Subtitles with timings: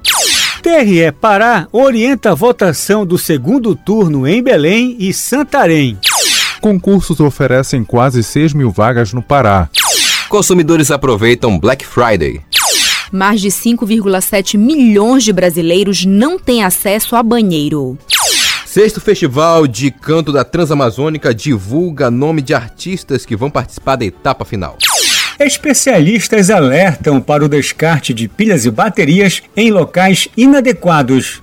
[0.62, 5.98] TRE Pará orienta a votação do segundo turno em Belém e Santarém.
[6.60, 9.70] Concursos oferecem quase 6 mil vagas no Pará.
[10.28, 12.42] Consumidores aproveitam Black Friday.
[13.12, 17.98] Mais de 5,7 milhões de brasileiros não têm acesso a banheiro.
[18.66, 24.46] Sexto Festival de Canto da Transamazônica divulga nome de artistas que vão participar da etapa
[24.46, 24.78] final.
[25.40, 31.40] Especialistas alertam para o descarte de pilhas e baterias em locais inadequados.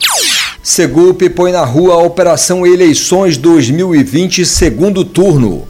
[0.67, 5.63] Segup põe na rua a Operação Eleições 2020 segundo turno.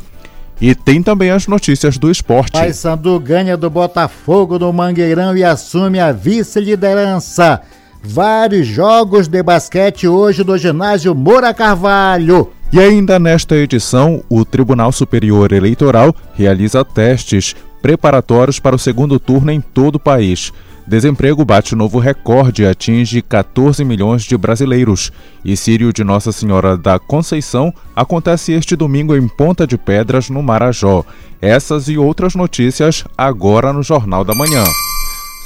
[0.59, 2.53] E tem também as notícias do esporte.
[2.53, 7.61] Paysandu ganha do Botafogo no Mangueirão e assume a vice-liderança.
[8.03, 12.51] Vários jogos de basquete hoje do ginásio Moura Carvalho.
[12.73, 19.51] E ainda nesta edição, o Tribunal Superior Eleitoral realiza testes preparatórios para o segundo turno
[19.51, 20.55] em todo o país.
[20.87, 25.11] Desemprego bate novo recorde e atinge 14 milhões de brasileiros.
[25.45, 30.41] E Sírio de Nossa Senhora da Conceição acontece este domingo em Ponta de Pedras, no
[30.43, 31.05] Marajó.
[31.43, 34.63] Essas e outras notícias agora no Jornal da Manhã.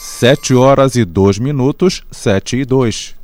[0.00, 3.14] 7 horas e 2 minutos, 7 e 2.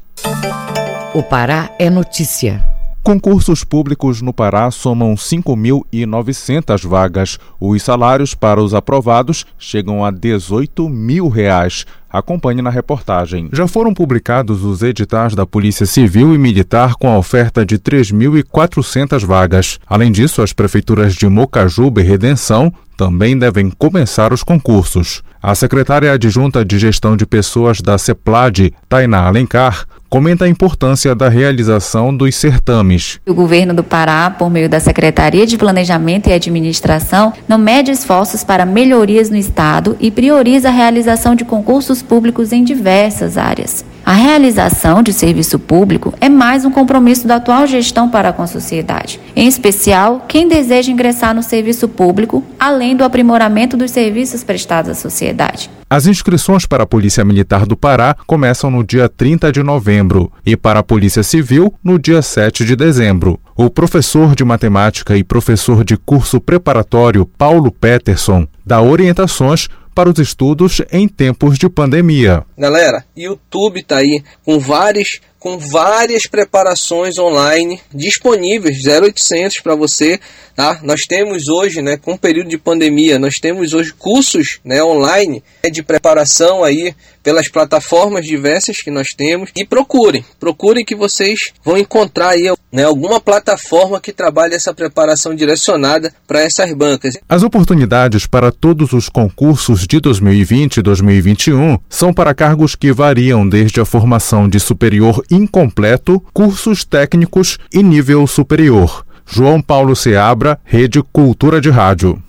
[1.14, 2.64] O Pará é notícia.
[3.06, 7.38] Concursos públicos no Pará somam 5.900 vagas.
[7.60, 11.86] Os salários para os aprovados chegam a 18 mil reais.
[12.16, 13.50] Acompanhe na reportagem.
[13.52, 19.22] Já foram publicados os editais da Polícia Civil e Militar com a oferta de 3.400
[19.26, 19.78] vagas.
[19.86, 25.22] Além disso, as prefeituras de Mocajuba e Redenção também devem começar os concursos.
[25.42, 31.28] A secretária adjunta de Gestão de Pessoas da CEPLAD, Tainá Alencar, comenta a importância da
[31.28, 33.20] realização dos certames.
[33.26, 38.42] O governo do Pará, por meio da Secretaria de Planejamento e Administração, não mede esforços
[38.42, 43.84] para melhorias no Estado e prioriza a realização de concursos públicos em diversas áreas.
[44.06, 48.46] A realização de serviço público é mais um compromisso da atual gestão para com a
[48.46, 54.92] sociedade, em especial quem deseja ingressar no serviço público, além do aprimoramento dos serviços prestados
[54.92, 55.68] à sociedade.
[55.90, 60.56] As inscrições para a Polícia Militar do Pará começam no dia 30 de novembro e
[60.56, 63.40] para a Polícia Civil no dia 7 de dezembro.
[63.56, 70.18] O professor de matemática e professor de curso preparatório Paulo Peterson dá orientações para os
[70.18, 72.44] estudos em tempos de pandemia.
[72.58, 80.18] Galera, YouTube tá aí com vários com várias preparações online disponíveis 0800 para você,
[80.56, 80.80] tá?
[80.82, 85.44] Nós temos hoje, né, com o período de pandemia, nós temos hoje cursos, né, online
[85.70, 86.92] de preparação aí
[87.26, 92.84] pelas plataformas diversas que nós temos e procurem, procurem que vocês vão encontrar aí, né,
[92.84, 97.18] alguma plataforma que trabalhe essa preparação direcionada para essas bancas.
[97.28, 103.48] As oportunidades para todos os concursos de 2020 e 2021 são para cargos que variam
[103.48, 109.04] desde a formação de superior incompleto, cursos técnicos e nível superior.
[109.26, 112.22] João Paulo Seabra, Rede Cultura de Rádio.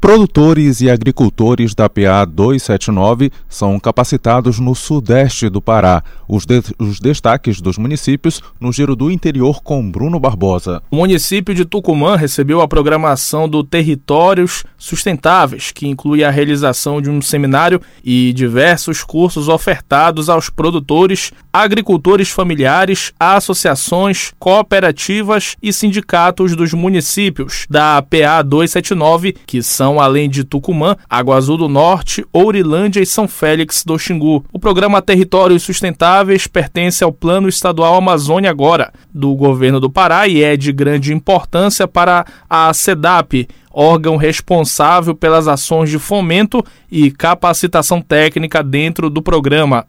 [0.00, 6.04] Produtores e agricultores da PA 279 são capacitados no sudeste do Pará.
[6.28, 10.80] Os, de os, destaques dos municípios no Giro do Interior com Bruno Barbosa.
[10.88, 17.10] O município de Tucumã recebeu a programação do Territórios Sustentáveis, que inclui a realização de
[17.10, 26.72] um seminário e diversos cursos ofertados aos produtores, agricultores familiares, associações, cooperativas e sindicatos dos
[26.72, 33.06] municípios da PA 279, que são além de Tucumã, Água Azul do Norte, Ourilândia e
[33.06, 34.44] São Félix do Xingu.
[34.52, 40.42] O programa Territórios Sustentáveis pertence ao Plano Estadual Amazônia Agora, do governo do Pará e
[40.42, 48.00] é de grande importância para a SEDAP, órgão responsável pelas ações de fomento e capacitação
[48.00, 49.86] técnica dentro do programa.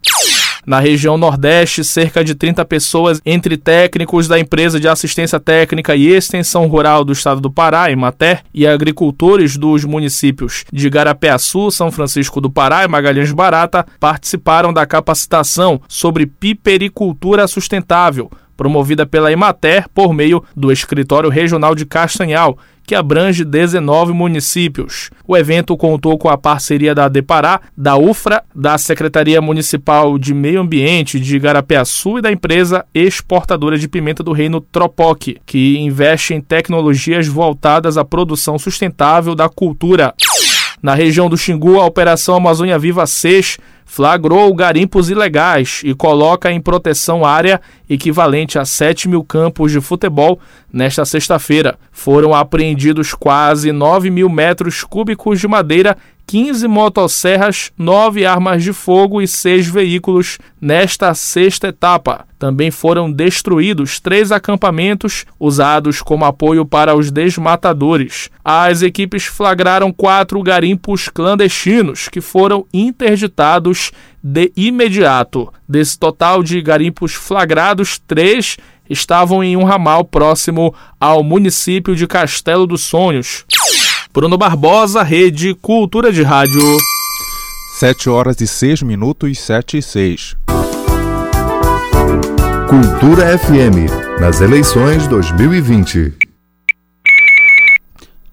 [0.70, 6.06] Na região Nordeste, cerca de 30 pessoas, entre técnicos da empresa de assistência técnica e
[6.06, 12.40] extensão rural do estado do Pará, Emater, e agricultores dos municípios de Garapeaçu, São Francisco
[12.40, 20.12] do Pará e Magalhães Barata participaram da capacitação sobre pipericultura sustentável promovida pela Emater por
[20.12, 22.58] meio do Escritório Regional de Castanhal,
[22.90, 25.10] que abrange 19 municípios.
[25.24, 30.60] O evento contou com a parceria da Depará, da UFRA, da Secretaria Municipal de Meio
[30.60, 36.40] Ambiente de Igarapeaçu e da empresa exportadora de pimenta do Reino Tropoc, que investe em
[36.40, 40.12] tecnologias voltadas à produção sustentável da cultura.
[40.82, 46.60] Na região do Xingu, a Operação Amazônia Viva 6 flagrou garimpos ilegais e coloca em
[46.60, 50.40] proteção área equivalente a 7 mil campos de futebol
[50.72, 51.78] nesta sexta-feira.
[51.92, 55.98] Foram apreendidos quase 9 mil metros cúbicos de madeira
[56.30, 62.24] 15 motosserras, 9 armas de fogo e 6 veículos nesta sexta etapa.
[62.38, 68.30] Também foram destruídos três acampamentos usados como apoio para os desmatadores.
[68.44, 73.90] As equipes flagraram quatro garimpos clandestinos que foram interditados
[74.22, 75.52] de imediato.
[75.68, 78.56] Desse total de garimpos flagrados, três
[78.88, 83.44] estavam em um ramal próximo ao município de Castelo dos Sonhos.
[84.12, 86.60] Bruno Barbosa, Rede Cultura de Rádio.
[87.78, 90.36] 7 horas e 6 minutos, 7 e 6.
[92.68, 93.88] Cultura FM,
[94.20, 96.12] nas eleições 2020.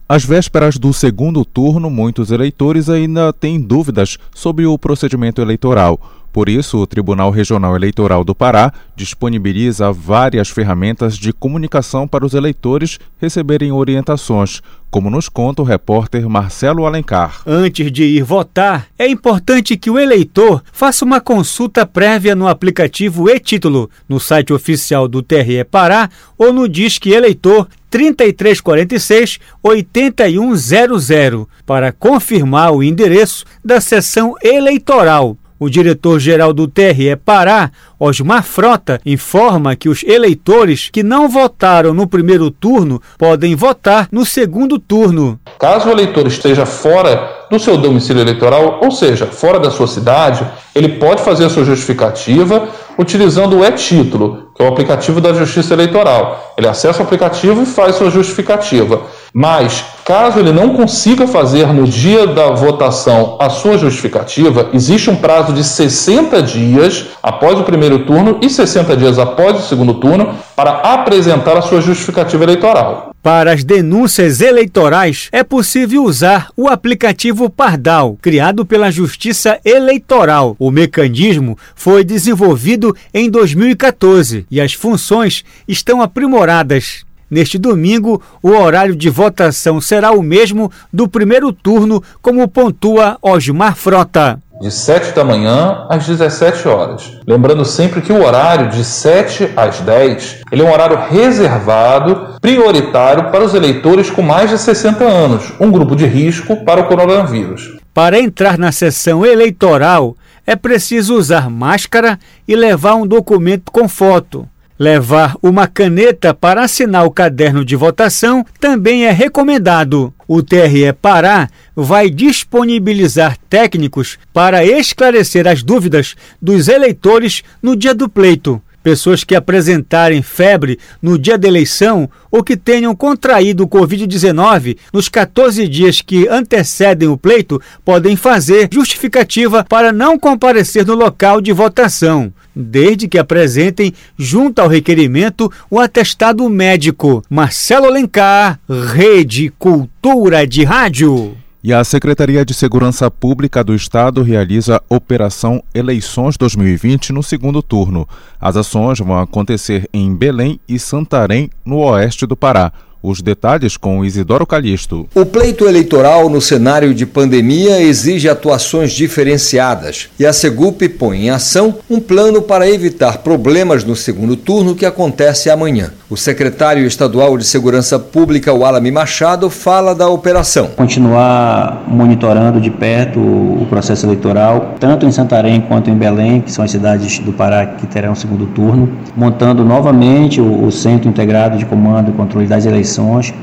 [0.10, 6.00] Às vésperas do segundo turno, muitos eleitores ainda têm dúvidas sobre o procedimento eleitoral.
[6.38, 12.36] Por isso, o Tribunal Regional Eleitoral do Pará disponibiliza várias ferramentas de comunicação para os
[12.36, 14.62] eleitores receberem orientações,
[14.92, 17.42] como nos conta o repórter Marcelo Alencar.
[17.44, 23.28] Antes de ir votar, é importante que o eleitor faça uma consulta prévia no aplicativo
[23.28, 26.08] e-Título, no site oficial do TRE Pará
[26.38, 35.36] ou no Disque Eleitor 3346 8100 para confirmar o endereço da sessão eleitoral.
[35.60, 42.08] O diretor-geral do TRE Pará, Osmar Frota, informa que os eleitores que não votaram no
[42.08, 45.40] primeiro turno podem votar no segundo turno.
[45.58, 50.46] Caso o eleitor esteja fora do seu domicílio eleitoral, ou seja, fora da sua cidade,
[50.76, 55.74] ele pode fazer a sua justificativa utilizando o e-título, que é o aplicativo da Justiça
[55.74, 56.54] Eleitoral.
[56.58, 59.02] Ele acessa o aplicativo e faz sua justificativa.
[59.34, 65.16] Mas, caso ele não consiga fazer no dia da votação a sua justificativa, existe um
[65.16, 70.34] prazo de 60 dias após o primeiro turno e 60 dias após o segundo turno
[70.56, 73.07] para apresentar a sua justificativa eleitoral.
[73.28, 80.56] Para as denúncias eleitorais, é possível usar o aplicativo Pardal, criado pela Justiça Eleitoral.
[80.58, 87.04] O mecanismo foi desenvolvido em 2014 e as funções estão aprimoradas.
[87.30, 93.76] Neste domingo, o horário de votação será o mesmo do primeiro turno, como pontua Osmar
[93.76, 97.20] Frota de 7 da manhã às 17 horas.
[97.28, 103.32] Lembrando sempre que o horário de 7 às 10 ele é um horário reservado, prioritário
[103.32, 107.78] para os eleitores com mais de 60 anos, um grupo de risco para o coronavírus.
[107.94, 110.16] Para entrar na sessão eleitoral,
[110.46, 112.18] é preciso usar máscara
[112.48, 114.48] e levar um documento com foto.
[114.80, 120.14] Levar uma caneta para assinar o caderno de votação também é recomendado.
[120.28, 128.08] O TRE Pará vai disponibilizar técnicos para esclarecer as dúvidas dos eleitores no dia do
[128.08, 128.62] pleito.
[128.84, 135.10] Pessoas que apresentarem febre no dia da eleição ou que tenham contraído o Covid-19 nos
[135.10, 141.52] 14 dias que antecedem o pleito podem fazer justificativa para não comparecer no local de
[141.52, 147.24] votação desde que apresentem, junto ao requerimento, o atestado médico.
[147.30, 151.38] Marcelo Alencar, Rede Cultura de Rádio.
[151.64, 158.08] E a Secretaria de Segurança Pública do Estado realiza Operação Eleições 2020 no segundo turno.
[158.40, 162.72] As ações vão acontecer em Belém e Santarém, no oeste do Pará.
[163.10, 165.08] Os detalhes com Isidoro Calixto.
[165.16, 171.30] O pleito eleitoral no cenário de pandemia exige atuações diferenciadas e a Segup põe em
[171.30, 175.94] ação um plano para evitar problemas no segundo turno que acontece amanhã.
[176.10, 180.68] O secretário estadual de Segurança Pública, Walami Machado, fala da operação.
[180.76, 186.66] Continuar monitorando de perto o processo eleitoral, tanto em Santarém quanto em Belém, que são
[186.66, 192.12] as cidades do Pará que terão segundo turno, montando novamente o, Centro Integrado de Comando
[192.12, 192.97] e Controle das Eleições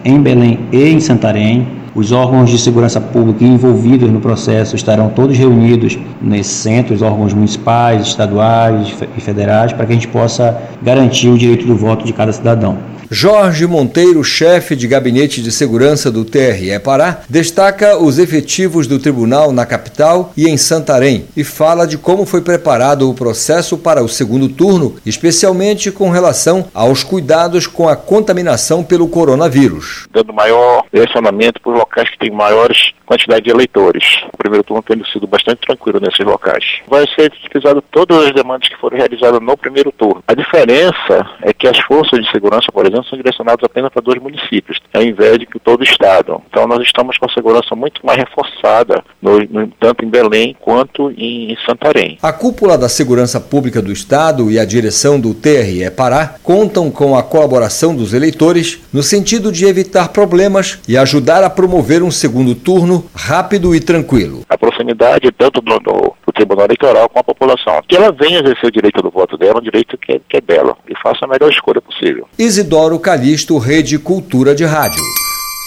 [0.04, 5.38] em Belém e em Santarém, Os órgãos de segurança pública envolvidos no processo estarão todos
[5.38, 11.38] reunidos nesses centros, órgãos municipais, estaduais e federais, para que a gente possa garantir o
[11.38, 12.78] direito do voto de cada cidadão.
[13.10, 19.52] Jorge Monteiro, chefe de gabinete de segurança do TRE Pará, destaca os efetivos do tribunal
[19.52, 24.08] na capital e em Santarém e fala de como foi preparado o processo para o
[24.08, 30.06] segundo turno, especialmente com relação aos cuidados com a contaminação pelo coronavírus.
[30.12, 34.04] Dando maior direcionamento para os locais que têm maiores quantidade de eleitores.
[34.32, 36.64] O primeiro turno tendo sido bastante tranquilo nesses locais.
[36.88, 40.22] Vai ser utilizado todas as demandas que foram realizadas no primeiro turno.
[40.26, 44.20] A diferença é que as forças de segurança, por exemplo, são direcionadas apenas para dois
[44.20, 46.40] municípios, ao invés de todo o estado.
[46.48, 51.10] Então nós estamos com a segurança muito mais reforçada, no, no, tanto em Belém quanto
[51.16, 52.18] em Santarém.
[52.22, 57.16] A cúpula da segurança pública do estado e a direção do TRE Pará contam com
[57.16, 62.54] a colaboração dos eleitores no sentido de evitar problemas e ajudar a promover um segundo
[62.54, 64.42] turno rápido e tranquilo.
[64.48, 67.80] A proximidade tanto do, do, Tribunal Eleitoral com a população.
[67.88, 70.40] Que ela venha exercer o direito do voto dela, um direito que é, que é
[70.40, 72.28] dela, e faça a melhor escolha possível.
[72.38, 75.02] Isidoro Calixto, Rede Cultura de Rádio.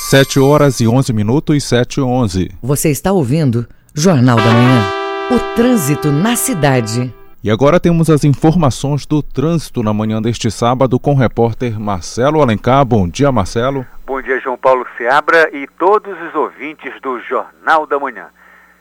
[0.09, 2.51] 7 horas e 11 minutos, 7 e 11.
[2.61, 4.91] Você está ouvindo Jornal da Manhã.
[5.31, 7.13] O trânsito na cidade.
[7.43, 12.41] E agora temos as informações do trânsito na manhã deste sábado com o repórter Marcelo
[12.41, 12.83] Alencar.
[12.85, 13.85] Bom dia, Marcelo.
[14.05, 18.27] Bom dia, João Paulo Seabra e todos os ouvintes do Jornal da Manhã.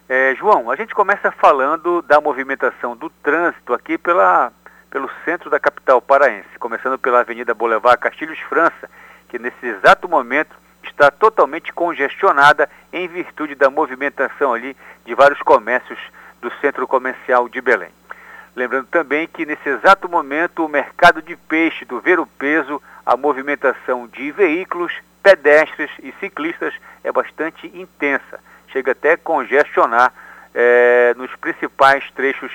[0.09, 4.53] É, João, a gente começa falando da movimentação do trânsito aqui pela,
[4.89, 8.89] pelo centro da capital paraense, começando pela Avenida Boulevard Castilhos França,
[9.29, 15.99] que nesse exato momento está totalmente congestionada em virtude da movimentação ali de vários comércios
[16.41, 17.91] do centro comercial de Belém.
[18.55, 23.17] Lembrando também que nesse exato momento o mercado de peixe do Ver o Peso, a
[23.17, 26.73] movimentação de veículos, pedestres e ciclistas
[27.03, 28.39] é bastante intensa.
[28.77, 30.13] Chega até a congestionar
[30.55, 32.53] é, nos principais trechos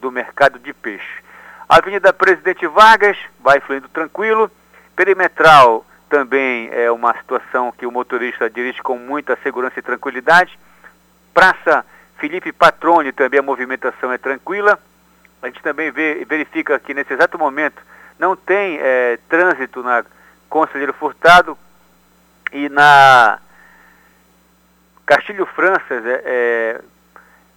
[0.00, 1.24] do mercado de peixe.
[1.68, 4.48] Avenida Presidente Vargas vai fluindo tranquilo.
[4.94, 10.56] Perimetral também é uma situação que o motorista dirige com muita segurança e tranquilidade.
[11.34, 11.84] Praça
[12.18, 14.78] Felipe Patrone também a movimentação é tranquila.
[15.42, 17.82] A gente também vê, verifica que nesse exato momento
[18.16, 20.04] não tem é, trânsito na
[20.48, 21.58] Conselheiro Furtado
[22.52, 23.40] e na
[25.06, 26.80] Castilho Franças é, é,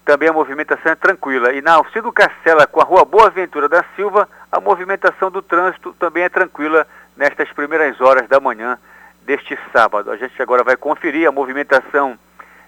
[0.05, 1.53] também a movimentação é tranquila.
[1.53, 5.93] E na Alcido Castela com a Rua Boa Ventura da Silva, a movimentação do trânsito
[5.99, 8.77] também é tranquila nestas primeiras horas da manhã
[9.23, 10.11] deste sábado.
[10.11, 12.17] A gente agora vai conferir a movimentação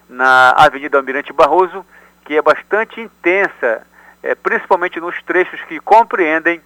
[0.10, 1.86] na Avenida Almirante Barroso,
[2.26, 3.86] que é bastante intensa
[4.22, 6.62] é, principalmente nos trechos que compreendem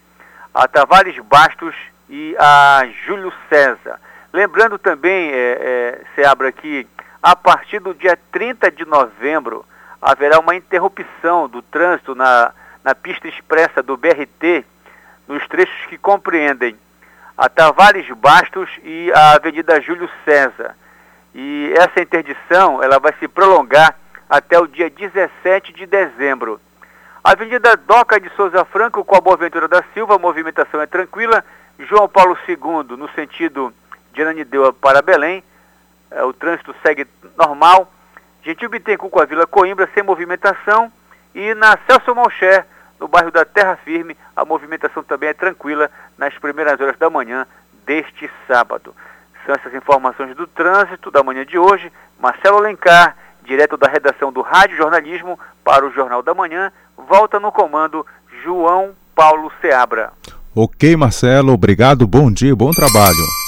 [0.54, 1.76] a Tavares Bastos
[2.10, 4.00] e a Júlio César.
[4.32, 6.88] Lembrando também, é, é, se abre aqui,
[7.24, 9.66] a partir do dia 30 de novembro
[10.02, 12.52] haverá uma interrupção do trânsito na,
[12.84, 14.66] na pista expressa do BRT
[15.26, 16.76] nos trechos que compreendem
[17.38, 20.76] a Tavares Bastos e a Avenida Júlio César.
[21.34, 23.96] E essa interdição ela vai se prolongar
[24.30, 26.60] até o dia 17 de dezembro.
[27.24, 31.44] Avenida Doca de Souza Franco com a Boaventura da Silva, a movimentação é tranquila.
[31.80, 33.74] João Paulo II, no sentido
[34.12, 35.42] de Ananindeua para Belém,
[36.22, 37.92] o trânsito segue normal.
[38.44, 40.92] Gentil Bittencourt com a Vila Coimbra, sem movimentação.
[41.34, 42.66] E na Celso Malcher,
[43.00, 47.48] no bairro da Terra Firme, a movimentação também é tranquila nas primeiras horas da manhã
[47.86, 48.94] deste sábado.
[49.46, 51.92] São essas informações do trânsito da manhã de hoje.
[52.20, 57.52] Marcelo Alencar, direto da redação do Rádio Jornalismo para o Jornal da Manhã, volta no
[57.52, 58.06] comando
[58.44, 60.14] João Paulo Seabra.
[60.56, 63.43] Ok, Marcelo, obrigado, bom dia, bom trabalho.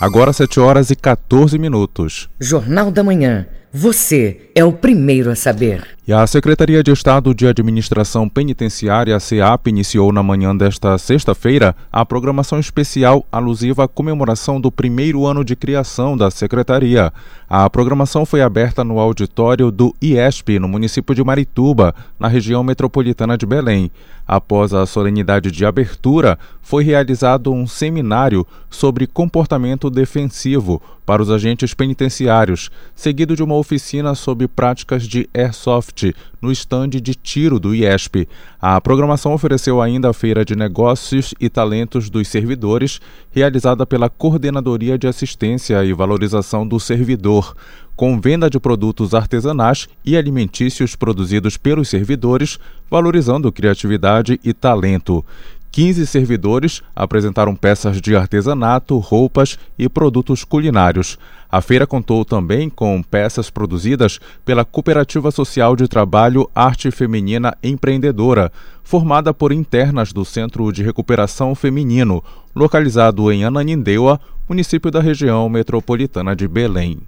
[0.00, 2.30] Agora 7 horas e 14 minutos.
[2.40, 3.46] Jornal da Manhã.
[3.70, 5.86] Você é o primeiro a saber.
[6.08, 11.76] E a Secretaria de Estado de Administração Penitenciária, a SEAP, iniciou na manhã desta sexta-feira
[11.92, 17.12] a programação especial alusiva à comemoração do primeiro ano de criação da Secretaria.
[17.52, 23.36] A programação foi aberta no auditório do IESP, no município de Marituba, na região metropolitana
[23.36, 23.90] de Belém.
[24.24, 31.74] Após a solenidade de abertura, foi realizado um seminário sobre comportamento defensivo para os agentes
[31.74, 38.28] penitenciários, seguido de uma oficina sobre práticas de airsoft no estande de tiro do IESP.
[38.60, 44.98] A programação ofereceu ainda a Feira de Negócios e Talentos dos Servidores, realizada pela Coordenadoria
[44.98, 47.54] de Assistência e Valorização do Servidor,
[47.94, 52.58] com venda de produtos artesanais e alimentícios produzidos pelos servidores,
[52.90, 55.22] valorizando criatividade e talento.
[55.70, 61.16] 15 servidores apresentaram peças de artesanato, roupas e produtos culinários.
[61.50, 68.52] A feira contou também com peças produzidas pela Cooperativa Social de Trabalho Arte Feminina Empreendedora,
[68.82, 72.22] formada por internas do Centro de Recuperação Feminino,
[72.54, 76.98] localizado em Ananindeua, município da região metropolitana de Belém.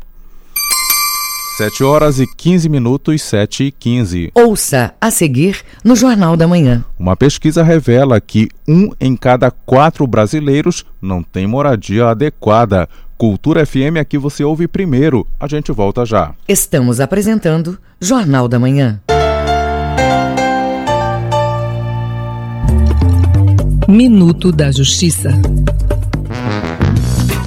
[1.63, 4.33] 7 horas e 15 minutos, 7 e 15.
[4.35, 6.85] Ouça a seguir no Jornal da Manhã.
[6.99, 12.89] Uma pesquisa revela que um em cada quatro brasileiros não tem moradia adequada.
[13.17, 15.25] Cultura FM aqui você ouve primeiro.
[15.39, 16.35] A gente volta já.
[16.49, 19.01] Estamos apresentando Jornal da Manhã.
[23.87, 25.31] Minuto da Justiça.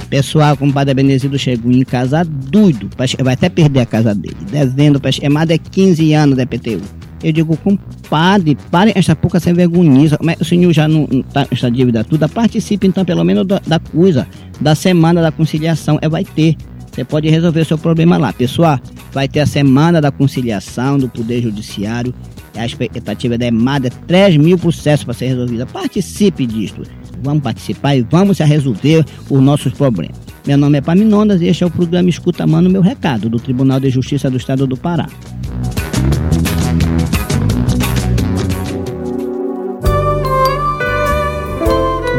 [0.08, 4.36] Pessoal, como o padre Benedito chegou em casa doido, vai até perder a casa dele.
[4.50, 6.80] Dezembro, é mais de 15 anos da PTU.
[7.22, 10.16] Eu digo, compadre, pare esta pouca sem vergonha.
[10.22, 12.28] Mas o senhor já não está esta dívida toda?
[12.28, 14.28] Participe então pelo menos da, da coisa,
[14.60, 15.98] da semana da conciliação.
[16.00, 16.56] É, vai ter.
[16.92, 18.32] Você pode resolver o seu problema lá.
[18.32, 18.78] Pessoal,
[19.12, 22.14] vai ter a semana da conciliação do Poder Judiciário.
[22.54, 25.66] A expectativa é mais de 3 mil processos para ser resolvida.
[25.66, 26.82] Participe disto
[27.22, 30.16] vamos participar e vamos resolver os nossos problemas.
[30.46, 33.80] Meu nome é Paminondas e este é o programa Escuta Mano Meu Recado, do Tribunal
[33.80, 35.06] de Justiça do Estado do Pará.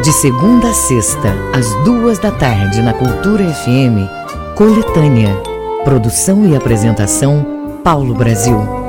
[0.02, 4.08] De segunda a sexta, às duas da tarde, na Cultura FM,
[4.54, 5.34] Coletânea.
[5.84, 8.87] Produção e apresentação, Paulo Brasil.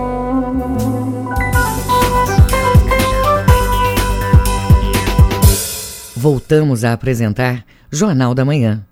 [6.21, 8.85] Voltamos a apresentar Jornal da Manhã.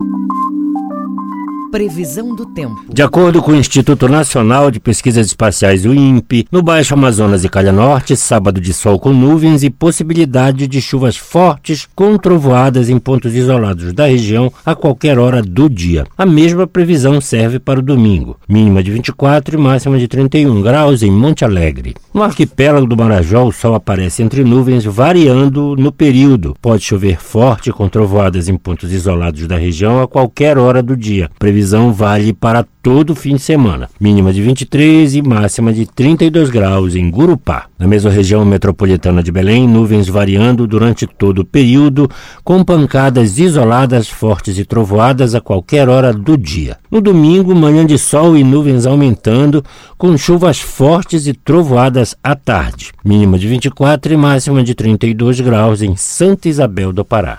[1.71, 2.85] Previsão do tempo.
[2.89, 7.49] De acordo com o Instituto Nacional de Pesquisas Espaciais, o INPE, no Baixo Amazonas e
[7.49, 12.97] Calha Norte, sábado de sol com nuvens e possibilidade de chuvas fortes com trovoadas em
[12.97, 16.05] pontos isolados da região a qualquer hora do dia.
[16.17, 21.03] A mesma previsão serve para o domingo, mínima de 24 e máxima de 31 graus
[21.03, 21.95] em Monte Alegre.
[22.13, 26.55] No arquipélago do Marajó, o sol aparece entre nuvens, variando no período.
[26.61, 31.29] Pode chover forte com trovoadas em pontos isolados da região a qualquer hora do dia
[31.37, 31.56] previsão
[31.93, 33.89] vale para todo fim de semana.
[33.99, 37.65] Mínima de 23 e máxima de 32 graus em Gurupá.
[37.77, 42.09] Na mesma região metropolitana de Belém, nuvens variando durante todo o período,
[42.43, 46.77] com pancadas isoladas fortes e trovoadas a qualquer hora do dia.
[46.89, 49.63] No domingo, manhã de sol e nuvens aumentando,
[49.97, 52.91] com chuvas fortes e trovoadas à tarde.
[53.03, 57.37] Mínima de 24 e máxima de 32 graus em Santa Isabel do Pará.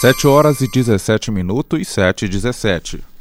[0.00, 3.13] 7 horas e 17 minutos e 7 e 17.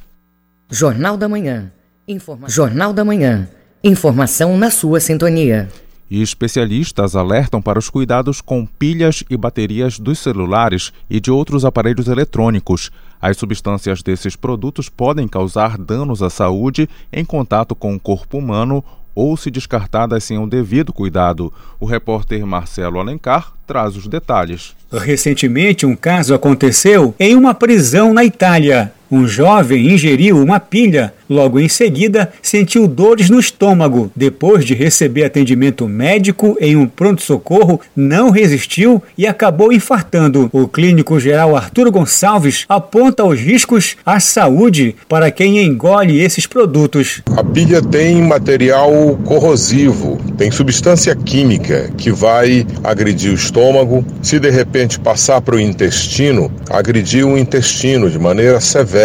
[0.73, 1.71] Jornal da Manhã.
[2.07, 2.49] Informa...
[2.49, 3.47] Jornal da Manhã.
[3.83, 5.69] Informação na sua sintonia.
[6.09, 11.63] E especialistas alertam para os cuidados com pilhas e baterias dos celulares e de outros
[11.63, 12.89] aparelhos eletrônicos.
[13.21, 18.83] As substâncias desses produtos podem causar danos à saúde em contato com o corpo humano
[19.13, 21.53] ou se descartadas sem o devido cuidado.
[21.79, 24.75] O repórter Marcelo Alencar traz os detalhes.
[24.91, 28.91] Recentemente, um caso aconteceu em uma prisão na Itália.
[29.13, 31.13] Um jovem ingeriu uma pilha.
[31.29, 34.11] Logo em seguida, sentiu dores no estômago.
[34.15, 40.49] Depois de receber atendimento médico em um pronto-socorro, não resistiu e acabou infartando.
[40.51, 47.21] O clínico geral Arturo Gonçalves aponta os riscos à saúde para quem engole esses produtos.
[47.37, 48.91] A pilha tem material
[49.25, 54.03] corrosivo, tem substância química que vai agredir o estômago.
[54.23, 59.02] Se de repente passar para o intestino, agredir o intestino de maneira severa.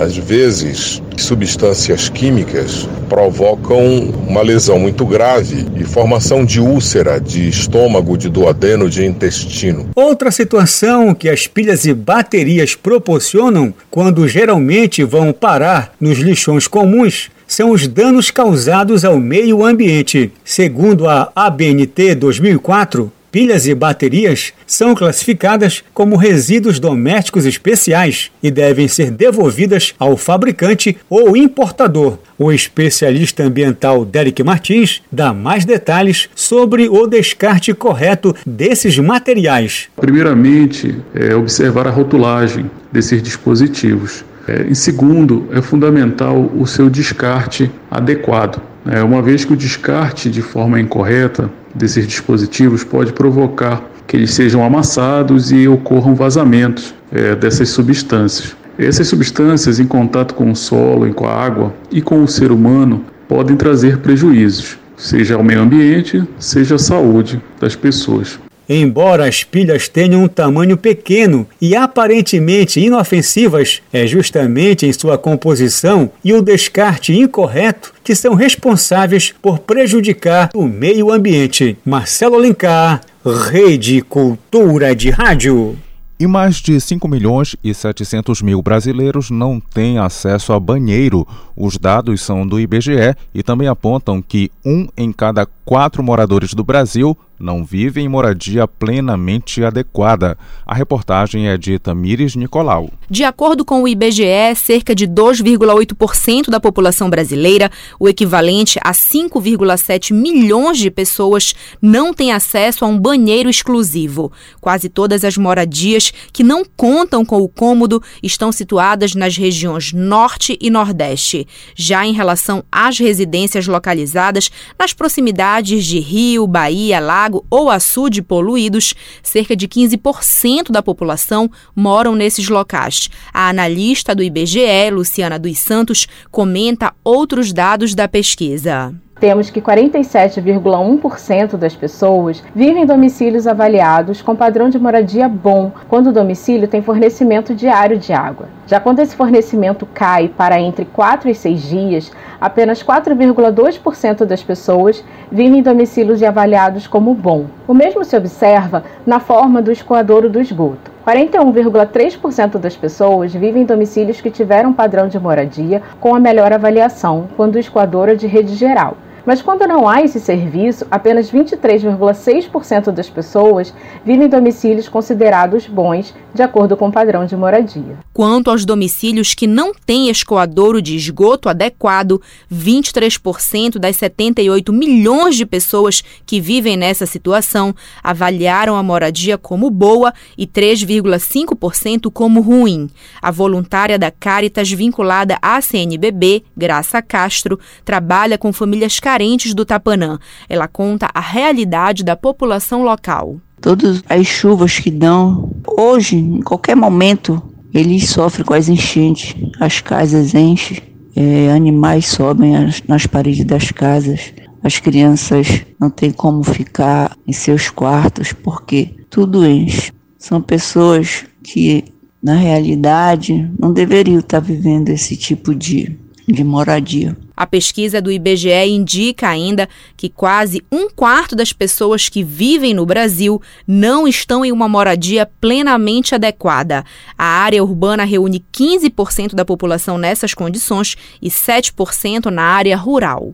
[0.00, 8.16] Às vezes, substâncias químicas provocam uma lesão muito grave e formação de úlcera de estômago,
[8.16, 9.90] de duodeno, de intestino.
[9.94, 17.30] Outra situação que as pilhas e baterias proporcionam quando geralmente vão parar nos lixões comuns
[17.46, 20.30] são os danos causados ao meio ambiente.
[20.44, 28.88] Segundo a ABNT 2004, Pilhas e baterias são classificadas como resíduos domésticos especiais e devem
[28.88, 32.18] ser devolvidas ao fabricante ou importador.
[32.38, 39.88] O especialista ambiental Derek Martins dá mais detalhes sobre o descarte correto desses materiais.
[39.96, 44.24] Primeiramente, é observar a rotulagem desses dispositivos.
[44.46, 48.62] É, em segundo, é fundamental o seu descarte adequado.
[48.90, 54.32] É, uma vez que o descarte de forma incorreta desses dispositivos pode provocar que eles
[54.32, 58.56] sejam amassados e ocorram vazamentos é, dessas substâncias.
[58.78, 63.04] Essas substâncias, em contato com o solo, com a água e com o ser humano,
[63.28, 68.40] podem trazer prejuízos, seja ao meio ambiente, seja à saúde das pessoas.
[68.68, 76.10] Embora as pilhas tenham um tamanho pequeno e aparentemente inofensivas, é justamente em sua composição
[76.22, 81.78] e o descarte incorreto que são responsáveis por prejudicar o meio ambiente.
[81.84, 85.78] Marcelo Alencar, Rede Cultura de Rádio.
[86.20, 91.24] E mais de 5 milhões e 700 mil brasileiros não têm acesso a banheiro.
[91.56, 96.64] Os dados são do IBGE e também apontam que um em cada quatro moradores do
[96.64, 100.36] Brasil não vivem em moradia plenamente adequada.
[100.66, 102.90] A reportagem é de Tamires Nicolau.
[103.10, 110.12] De acordo com o IBGE, cerca de 2,8% da população brasileira, o equivalente a 5,7
[110.12, 114.32] milhões de pessoas, não tem acesso a um banheiro exclusivo.
[114.60, 120.58] Quase todas as moradias que não contam com o cômodo estão situadas nas regiões Norte
[120.60, 121.46] e Nordeste.
[121.74, 128.22] Já em relação às residências localizadas nas proximidades de Rio, Bahia, Lago, lago ou açude
[128.22, 133.10] poluídos, cerca de 15% da população moram nesses locais.
[133.32, 141.56] A analista do IBGE, Luciana dos Santos, comenta outros dados da pesquisa temos que 47,1%
[141.56, 146.82] das pessoas vivem em domicílios avaliados com padrão de moradia bom, quando o domicílio tem
[146.82, 148.48] fornecimento diário de água.
[148.66, 155.02] Já quando esse fornecimento cai para entre 4 e 6 dias, apenas 4,2% das pessoas
[155.32, 157.46] vivem em domicílios avaliados como bom.
[157.66, 160.98] O mesmo se observa na forma do escoadouro do esgoto.
[161.06, 167.26] 41,3% das pessoas vivem em domicílios que tiveram padrão de moradia com a melhor avaliação,
[167.34, 168.94] quando o escoador é de rede geral.
[169.28, 176.14] Mas quando não há esse serviço, apenas 23,6% das pessoas vivem em domicílios considerados bons,
[176.32, 177.98] de acordo com o padrão de moradia.
[178.14, 185.44] Quanto aos domicílios que não têm escoadouro de esgoto adequado, 23% das 78 milhões de
[185.44, 192.88] pessoas que vivem nessa situação avaliaram a moradia como boa e 3,5% como ruim.
[193.20, 199.64] A voluntária da Caritas vinculada à CNBB, Graça Castro, trabalha com famílias carentes carentes do
[199.64, 200.20] Tapanã.
[200.48, 203.40] Ela conta a realidade da população local.
[203.60, 207.42] Todas as chuvas que dão, hoje, em qualquer momento,
[207.74, 210.78] eles sofrem com as enchentes, as casas enchem,
[211.16, 217.32] é, animais sobem as, nas paredes das casas, as crianças não têm como ficar em
[217.32, 219.92] seus quartos porque tudo enche.
[220.16, 221.84] São pessoas que,
[222.22, 227.16] na realidade, não deveriam estar vivendo esse tipo de, de moradia.
[227.38, 232.84] A pesquisa do IBGE indica ainda que quase um quarto das pessoas que vivem no
[232.84, 236.84] Brasil não estão em uma moradia plenamente adequada.
[237.16, 243.32] A área urbana reúne 15% da população nessas condições e 7% na área rural.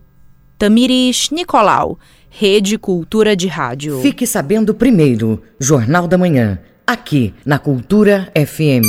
[0.59, 4.03] Tamires Nicolau, Rede Cultura de Rádio.
[4.03, 8.85] Fique sabendo primeiro, Jornal da Manhã, aqui na Cultura FM.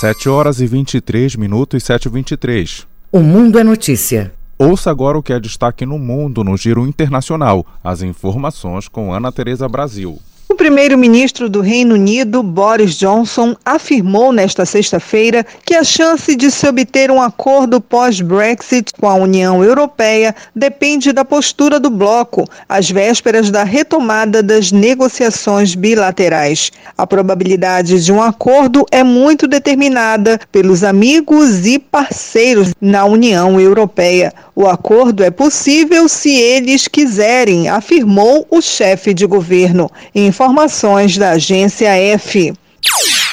[0.00, 2.91] 7 horas e 23 minutos e 7 e 23.
[3.14, 4.32] O Mundo é Notícia.
[4.58, 7.62] Ouça agora o que é destaque no mundo no Giro Internacional.
[7.84, 10.18] As informações com Ana Tereza Brasil.
[10.52, 16.68] O primeiro-ministro do Reino Unido, Boris Johnson, afirmou nesta sexta-feira que a chance de se
[16.68, 23.50] obter um acordo pós-Brexit com a União Europeia depende da postura do bloco, às vésperas
[23.50, 26.70] da retomada das negociações bilaterais.
[26.98, 34.34] A probabilidade de um acordo é muito determinada pelos amigos e parceiros na União Europeia.
[34.54, 39.90] O acordo é possível se eles quiserem, afirmou o chefe de governo.
[40.42, 42.52] Informações da agência F.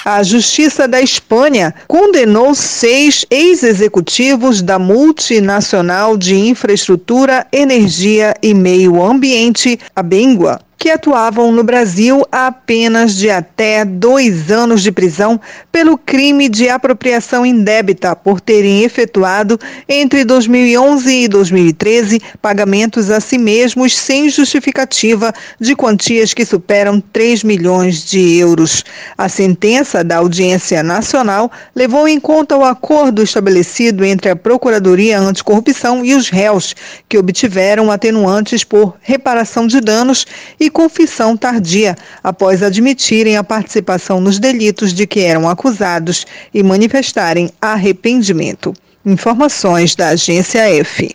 [0.05, 9.79] A Justiça da Espanha condenou seis ex-executivos da multinacional de infraestrutura, energia e meio ambiente,
[9.95, 15.39] a Bengua, que atuavam no Brasil a penas de até dois anos de prisão
[15.73, 23.37] pelo crime de apropriação indébita por terem efetuado entre 2011 e 2013 pagamentos a si
[23.37, 28.85] mesmos sem justificativa de quantias que superam 3 milhões de euros.
[29.17, 36.05] A sentença da Audiência Nacional levou em conta o acordo estabelecido entre a Procuradoria Anticorrupção
[36.05, 36.73] e os réus,
[37.09, 40.25] que obtiveram atenuantes por reparação de danos
[40.57, 47.49] e confissão tardia, após admitirem a participação nos delitos de que eram acusados e manifestarem
[47.61, 48.73] arrependimento.
[49.05, 51.13] Informações da agência F.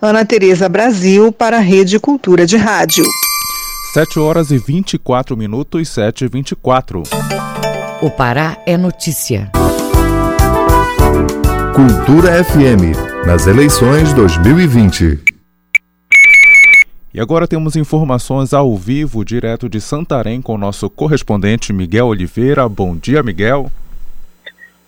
[0.00, 3.04] Ana Tereza Brasil para a Rede Cultura de Rádio.
[3.92, 7.02] 7 horas e 24 minutos, 7 e 24.
[8.00, 9.50] O Pará é notícia.
[11.74, 15.29] Cultura FM, nas eleições 2020.
[17.12, 22.68] E agora temos informações ao vivo, direto de Santarém, com nosso correspondente Miguel Oliveira.
[22.68, 23.68] Bom dia, Miguel.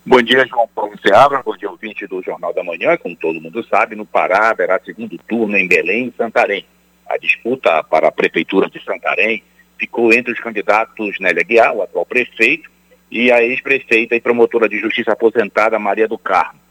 [0.07, 1.43] Bom dia, João Paulo Seabra.
[1.45, 2.97] Bom dia, ouvinte do Jornal da Manhã.
[2.97, 6.65] Como todo mundo sabe, no Pará haverá segundo turno em Belém e Santarém.
[7.11, 9.43] A disputa para a Prefeitura de Santarém
[9.77, 12.71] ficou entre os candidatos Nélia Guiar, o atual prefeito,
[13.11, 16.62] e a ex-prefeita e promotora de justiça aposentada Maria do Carmo.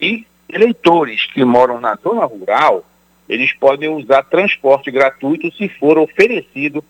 [0.00, 2.84] E eleitores que moram na zona rural,
[3.28, 6.84] eles podem usar transporte gratuito se for oferecido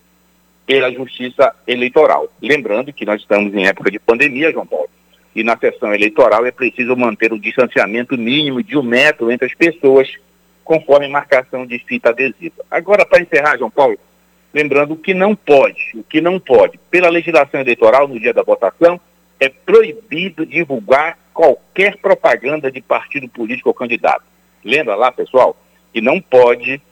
[0.67, 2.29] pela Justiça Eleitoral.
[2.43, 4.91] Lembrando que nós estamos em época de pandemia, João Paulo,
[5.35, 9.55] e na sessão eleitoral é preciso manter o distanciamento mínimo de um metro entre as
[9.55, 10.11] pessoas
[10.67, 12.65] conforme marcação de fita adesiva.
[12.69, 13.97] Agora, para encerrar, João Paulo,
[14.53, 18.43] lembrando o que não pode, o que não pode, pela legislação eleitoral no dia da
[18.43, 19.01] votação,
[19.39, 24.25] é proibido divulgar qualquer propaganda de partido político ou candidato.
[24.65, 25.57] Lembra lá, pessoal,
[25.93, 26.83] que não pode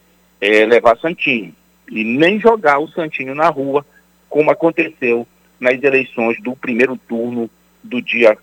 [0.40, 1.52] é, levar santinho
[1.90, 3.84] e nem jogar o santinho na rua,
[4.28, 5.26] como aconteceu
[5.58, 7.50] nas eleições do primeiro turno
[7.82, 8.38] do dia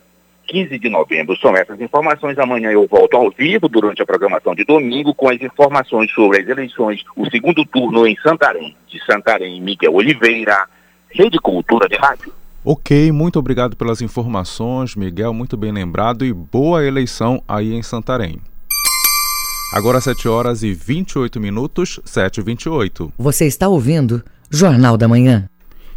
[0.52, 1.38] 15 de novembro.
[1.38, 2.38] São essas informações.
[2.38, 6.48] Amanhã eu volto ao vivo durante a programação de domingo com as informações sobre as
[6.48, 8.76] eleições, o segundo turno em Santarém.
[8.88, 10.68] De Santarém, Miguel Oliveira,
[11.10, 12.34] Rede Cultura de Rádio.
[12.64, 18.40] Ok, muito obrigado pelas informações, Miguel, muito bem lembrado e boa eleição aí em Santarém.
[19.74, 23.14] Agora 7 horas e 28 minutos, 7 e 28.
[23.18, 25.50] Você está ouvindo Jornal da Manhã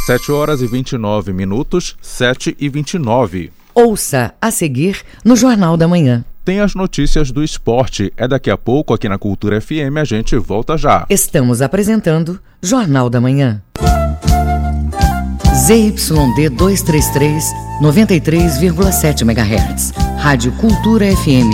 [0.06, 3.51] 7 horas e 29 minutos, 7 e 29.
[3.73, 6.25] Ouça a seguir no Jornal da Manhã.
[6.45, 8.12] tem as notícias do esporte.
[8.17, 11.06] É daqui a pouco aqui na Cultura FM, a gente volta já.
[11.10, 13.62] Estamos apresentando Jornal da Manhã.
[15.56, 17.45] ZYD 233,
[17.82, 19.93] 93,7 MHz.
[20.17, 21.53] Rádio Cultura FM,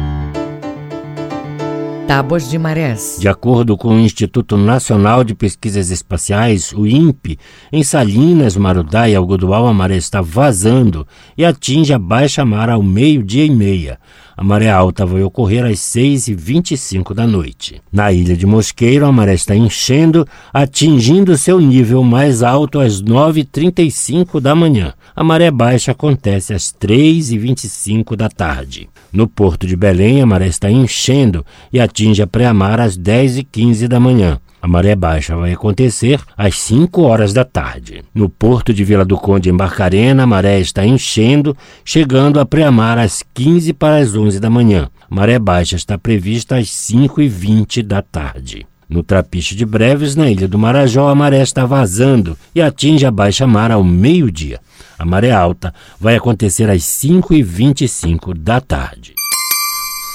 [2.11, 3.15] Tábuas de marés.
[3.21, 7.39] De acordo com o Instituto Nacional de Pesquisas Espaciais, o INPE,
[7.71, 12.83] em Salinas, Marudá e Algodual, a maré está vazando e atinge a baixa mar ao
[12.83, 13.97] meio-dia e meia.
[14.41, 17.79] A maré alta vai ocorrer às 6h25 da noite.
[17.93, 24.39] Na ilha de Mosqueiro, a maré está enchendo, atingindo seu nível mais alto às 9h35
[24.39, 24.95] da manhã.
[25.15, 28.89] A maré baixa acontece às 3h25 da tarde.
[29.13, 33.99] No porto de Belém, a maré está enchendo e atinge a pré-mar às 10h15 da
[33.99, 34.39] manhã.
[34.61, 38.03] A maré baixa vai acontecer às 5 horas da tarde.
[38.13, 42.99] No porto de Vila do Conde, em Barcarena, a maré está enchendo, chegando a pré-mar
[42.99, 44.87] às 15 para as 11 da manhã.
[45.09, 48.67] A maré baixa está prevista às 5 e 20 da tarde.
[48.87, 53.09] No Trapiche de Breves, na Ilha do Marajó, a maré está vazando e atinge a
[53.09, 54.59] baixa mar ao meio-dia.
[54.99, 59.15] A maré alta vai acontecer às 5 e 25 da tarde.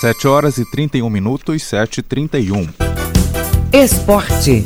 [0.01, 2.86] 7 horas e 31 minutos, 7 e 31.
[3.77, 4.65] Esporte.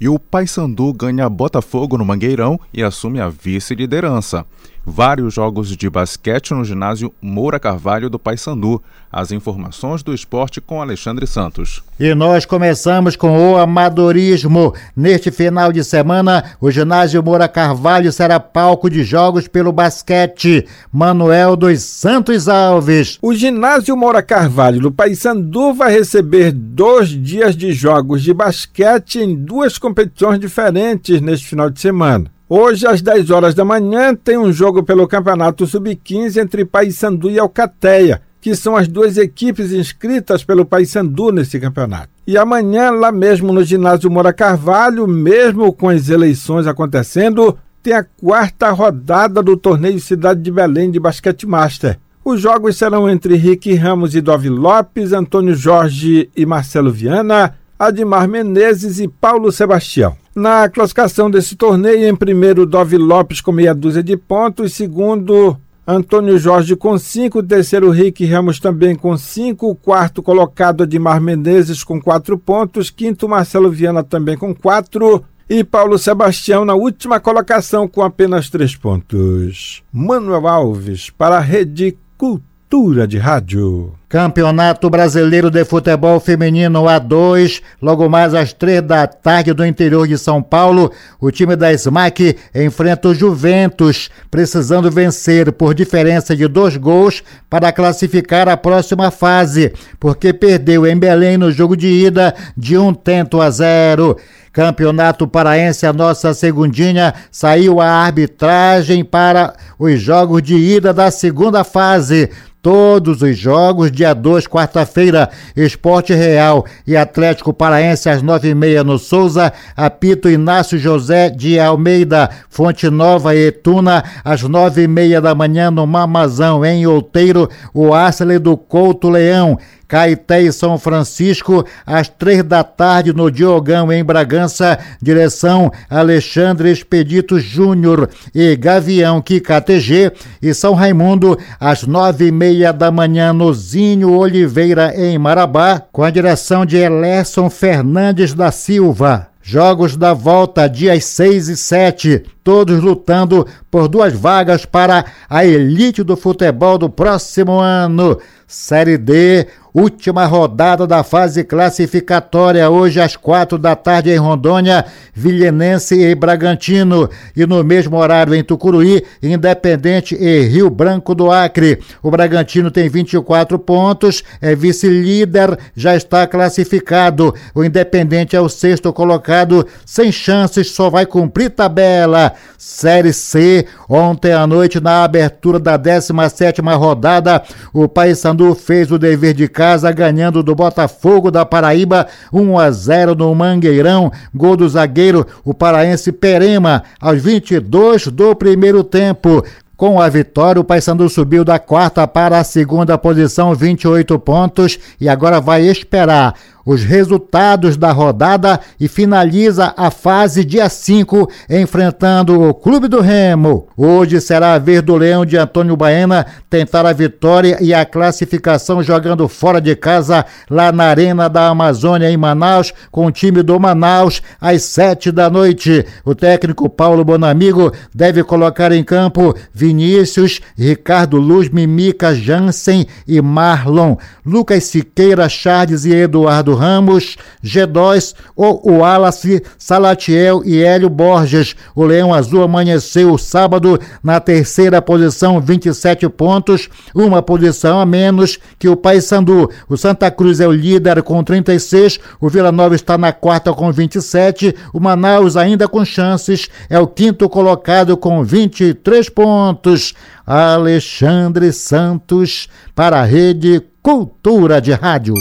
[0.00, 4.44] E o Paysandu ganha Botafogo no Mangueirão e assume a vice-liderança.
[4.84, 8.82] Vários jogos de basquete no ginásio Moura Carvalho do Paysandu.
[9.12, 11.82] As informações do esporte com Alexandre Santos.
[12.00, 14.74] E nós começamos com o amadorismo.
[14.96, 20.66] Neste final de semana, o ginásio Moura Carvalho será palco de jogos pelo basquete.
[20.90, 23.18] Manuel dos Santos Alves.
[23.22, 29.36] O ginásio Moura Carvalho do Paysandu vai receber dois dias de jogos de basquete em
[29.36, 32.32] duas competições diferentes neste final de semana.
[32.54, 37.38] Hoje, às 10 horas da manhã, tem um jogo pelo Campeonato Sub-15 entre Paysandu e
[37.38, 42.10] Alcateia, que são as duas equipes inscritas pelo Paysandu nesse campeonato.
[42.26, 48.04] E amanhã, lá mesmo no ginásio Moura Carvalho, mesmo com as eleições acontecendo, tem a
[48.04, 51.98] quarta rodada do torneio Cidade de Belém de Basquete Master.
[52.22, 58.28] Os jogos serão entre Rick Ramos e Dove Lopes, Antônio Jorge e Marcelo Viana, Admar
[58.28, 60.16] Menezes e Paulo Sebastião.
[60.34, 65.56] Na classificação desse torneio, em primeiro, Dove Lopes com meia dúzia de pontos, segundo,
[65.86, 72.00] Antônio Jorge com cinco, terceiro, Rick Ramos também com cinco, quarto colocado, Admar Menezes com
[72.00, 78.02] quatro pontos, quinto, Marcelo Viana também com quatro, e Paulo Sebastião na última colocação com
[78.02, 79.82] apenas três pontos.
[79.92, 83.92] Manuel Alves para a Rede Cultura de Rádio.
[84.12, 90.18] Campeonato Brasileiro de Futebol Feminino A2, logo mais às três da tarde do interior de
[90.18, 96.76] São Paulo, o time da SMAC enfrenta o Juventus, precisando vencer por diferença de dois
[96.76, 102.76] gols para classificar a próxima fase, porque perdeu em Belém no jogo de ida de
[102.76, 104.18] um tento a zero.
[104.52, 111.64] Campeonato Paraense, a nossa segundinha, saiu a arbitragem para os jogos de ida da segunda
[111.64, 112.28] fase.
[112.62, 118.82] Todos os jogos, dia 2, quarta-feira, Esporte Real e Atlético Paraense às nove e meia
[118.82, 125.20] no Souza, apito Inácio José de Almeida, Fonte Nova e Tuna, às nove e meia
[125.20, 129.56] da manhã no Mamazão, em Outeiro, o Arcelor do Couto Leão.
[129.92, 137.38] Caeté e São Francisco, às três da tarde no Diogão, em Bragança, direção Alexandre Expedito
[137.38, 144.16] Júnior e Gavião KTG e São Raimundo, às nove e meia da manhã no Zinho
[144.16, 149.28] Oliveira, em Marabá, com a direção de Elerson Fernandes da Silva.
[149.44, 156.04] Jogos da volta, dias 6 e 7, todos lutando por duas vagas para a elite
[156.04, 158.18] do futebol do próximo ano.
[158.52, 164.84] Série D, última rodada da fase classificatória, hoje às quatro da tarde em Rondônia,
[165.14, 167.08] Vilhenense e Bragantino.
[167.34, 171.78] E no mesmo horário em Tucuruí, Independente e Rio Branco do Acre.
[172.02, 177.34] O Bragantino tem 24 pontos, é vice-líder, já está classificado.
[177.54, 182.32] O Independente é o sexto colocado, sem chances, só vai cumprir tabela.
[182.58, 187.42] Série C, ontem à noite, na abertura da 17 rodada,
[187.72, 193.14] o Paysandu fez o dever de casa ganhando do Botafogo da Paraíba 1 a 0
[193.14, 194.10] no Mangueirão.
[194.34, 199.44] Gol do zagueiro, o paraense Perema, aos 22 do primeiro tempo.
[199.82, 205.08] Com a vitória, o Paysandu subiu da quarta para a segunda posição, 28 pontos, e
[205.08, 206.34] agora vai esperar
[206.64, 213.68] os resultados da rodada e finaliza a fase dia 5 enfrentando o Clube do Remo.
[213.76, 218.82] Hoje será a vez do Leão de Antônio Baena tentar a vitória e a classificação
[218.82, 223.58] jogando fora de casa lá na Arena da Amazônia em Manaus com o time do
[223.58, 225.84] Manaus às 7 da noite.
[226.04, 233.96] O técnico Paulo Bonamigo deve colocar em campo Vinícius, Ricardo Luz, Mimica, Jansen e Marlon,
[234.24, 241.54] Lucas Siqueira, Charles e Eduardo Ramos, G2, o Wallace, Salatiel e Hélio Borges.
[241.74, 248.68] O Leão Azul amanheceu sábado na terceira posição, 27 pontos, uma posição a menos que
[248.68, 249.50] o Paysandu.
[249.68, 253.70] O Santa Cruz é o líder com 36, o Vila Nova está na quarta com
[253.72, 259.94] 27, o Manaus ainda com chances é o quinto colocado com 23 pontos.
[260.26, 265.14] Alexandre Santos para a Rede Cultura de Rádio.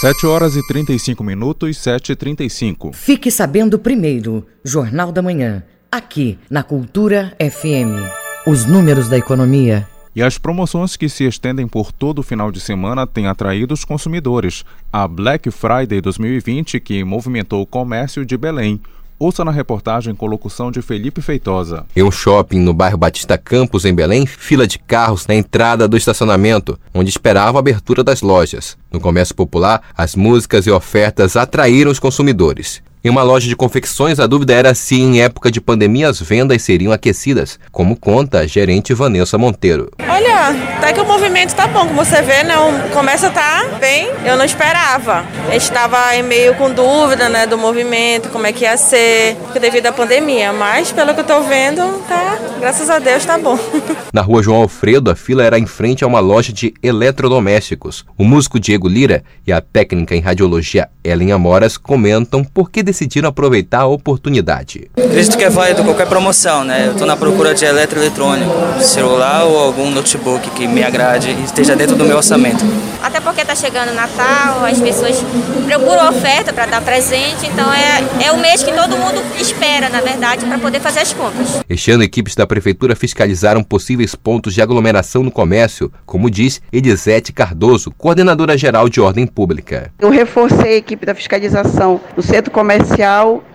[0.00, 2.92] 7 horas e 35 minutos, 7 e 35.
[2.92, 7.98] Fique sabendo primeiro, Jornal da Manhã, aqui na Cultura FM.
[8.46, 9.88] Os números da economia.
[10.14, 13.84] E as promoções que se estendem por todo o final de semana têm atraído os
[13.84, 14.64] consumidores.
[14.92, 18.80] A Black Friday 2020, que movimentou o comércio de Belém,
[19.20, 21.84] Ouça na reportagem com locução de Felipe Feitosa.
[21.96, 25.96] Em um shopping no bairro Batista Campos, em Belém, fila de carros na entrada do
[25.96, 28.78] estacionamento, onde esperavam a abertura das lojas.
[28.92, 32.80] No comércio popular, as músicas e ofertas atraíram os consumidores.
[33.04, 36.62] Em uma loja de confecções, a dúvida era se em época de pandemia as vendas
[36.62, 39.88] seriam aquecidas, como conta a gerente Vanessa Monteiro.
[40.08, 42.56] Olha, até que o movimento está bom, como você vê, né?
[42.58, 45.24] O comércio está bem, eu não esperava.
[45.46, 49.86] A gente estava meio com dúvida, né, do movimento, como é que ia ser, devido
[49.86, 53.56] à pandemia, mas pelo que eu estou vendo, tá, graças a Deus está bom.
[54.12, 58.04] Na rua João Alfredo, a fila era em frente a uma loja de eletrodomésticos.
[58.16, 63.28] O músico Diego Lira e a técnica em radiologia Ellen Amoras comentam por que decidiram
[63.28, 64.90] aproveitar a oportunidade.
[64.96, 66.86] Acredito que é válido qualquer promoção, né?
[66.86, 71.76] Eu estou na procura de eletroeletrônico, celular ou algum notebook que me agrade e esteja
[71.76, 72.64] dentro do meu orçamento.
[73.02, 75.22] Até porque está chegando o Natal, as pessoas
[75.66, 80.00] procuram oferta para dar presente, então é, é o mês que todo mundo espera, na
[80.00, 81.62] verdade, para poder fazer as compras.
[81.68, 87.32] Este ano, equipes da Prefeitura fiscalizaram possíveis pontos de aglomeração no comércio, como diz Elisete
[87.32, 89.92] Cardoso, coordenadora geral de ordem pública.
[89.98, 92.77] Eu reforcei a equipe da fiscalização do centro comercial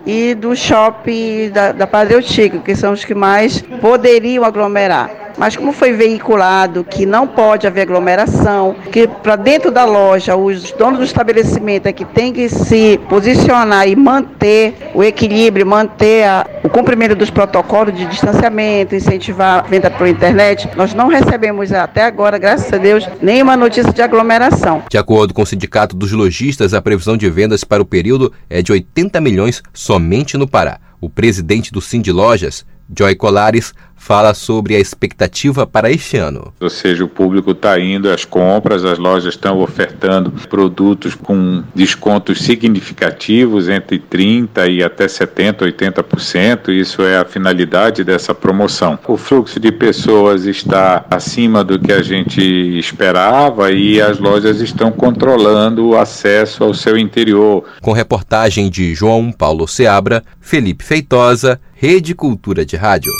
[0.06, 5.23] e do shopping da, da Padre Otigo, que são os que mais poderiam aglomerar.
[5.36, 10.72] Mas como foi veiculado que não pode haver aglomeração, que para dentro da loja os
[10.72, 16.46] donos do estabelecimento é que tem que se posicionar e manter o equilíbrio, manter a,
[16.62, 22.04] o cumprimento dos protocolos de distanciamento, incentivar a venda por internet, nós não recebemos até
[22.04, 24.82] agora, graças a Deus, nenhuma notícia de aglomeração.
[24.90, 28.62] De acordo com o Sindicato dos Lojistas, a previsão de vendas para o período é
[28.62, 30.78] de 80 milhões somente no Pará.
[31.00, 32.64] O presidente do Sind Lojas,
[32.96, 33.72] Joy Colares,
[34.04, 36.52] fala sobre a expectativa para este ano.
[36.60, 42.42] Ou seja, o público está indo às compras, as lojas estão ofertando produtos com descontos
[42.42, 46.68] significativos, entre 30% e até 70%, 80%.
[46.68, 48.98] Isso é a finalidade dessa promoção.
[49.08, 52.42] O fluxo de pessoas está acima do que a gente
[52.78, 57.64] esperava e as lojas estão controlando o acesso ao seu interior.
[57.80, 63.10] Com reportagem de João Paulo Seabra, Felipe Feitosa, Rede Cultura de Rádio.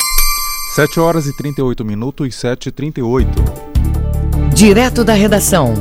[0.75, 3.31] 7 horas e 38 minutos, 7 e 38.
[4.53, 5.72] Direto da redação.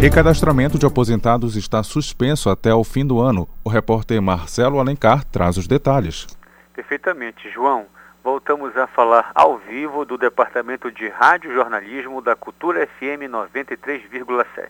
[0.00, 3.48] Recadastramento de aposentados está suspenso até o fim do ano.
[3.62, 6.26] O repórter Marcelo Alencar traz os detalhes.
[6.74, 7.86] Perfeitamente, João.
[8.24, 14.68] Voltamos a falar ao vivo do Departamento de Rádio Jornalismo da Cultura FM 93,7.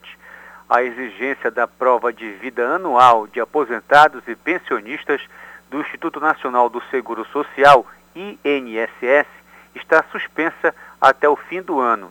[0.68, 5.22] A exigência da prova de vida anual de aposentados e pensionistas
[5.70, 7.86] do Instituto Nacional do Seguro Social
[8.16, 9.26] INSS
[9.74, 12.10] está suspensa até o fim do ano.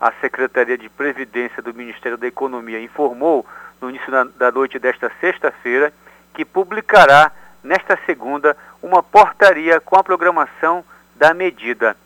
[0.00, 3.46] A Secretaria de Previdência do Ministério da Economia informou,
[3.80, 5.92] no início da noite desta sexta-feira,
[6.32, 7.30] que publicará
[7.62, 10.84] nesta segunda uma portaria com a programação
[11.14, 11.96] da medida.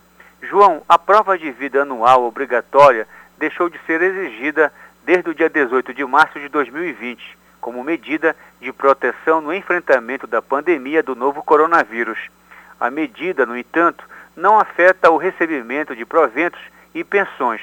[0.42, 3.06] João, a prova de vida anual obrigatória
[3.38, 4.72] deixou de ser exigida
[5.04, 10.42] desde o dia 18 de março de 2020, como medida de proteção no enfrentamento da
[10.42, 12.18] pandemia do novo coronavírus.
[12.80, 14.04] A medida, no entanto,
[14.36, 16.60] não afeta o recebimento de proventos
[16.94, 17.60] e pensões,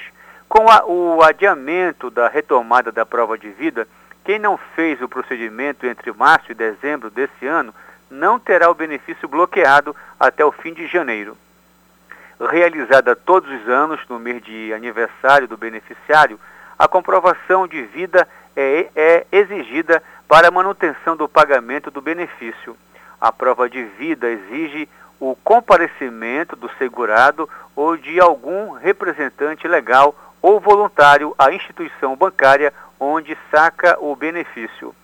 [0.48, 3.88] Com a, o adiamento da retomada da prova de vida,
[4.24, 7.74] quem não fez o procedimento entre março e dezembro desse ano
[8.10, 11.36] não terá o benefício bloqueado até o fim de janeiro.
[12.50, 16.38] Realizada todos os anos no mês de aniversário do beneficiário,
[16.78, 22.76] a comprovação de vida é, é exigida para a manutenção do pagamento do benefício.
[23.20, 24.88] A prova de vida exige
[25.20, 33.36] o comparecimento do segurado ou de algum representante legal ou voluntário à instituição bancária onde
[33.50, 34.94] saca o benefício.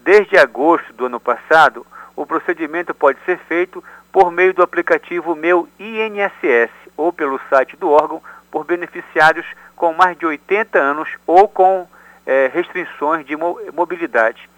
[0.00, 1.86] Desde agosto do ano passado,
[2.16, 7.90] o procedimento pode ser feito por meio do aplicativo Meu INSS ou pelo site do
[7.90, 11.88] órgão por beneficiários com mais de 80 anos ou com
[12.26, 14.48] é, restrições de mobilidade.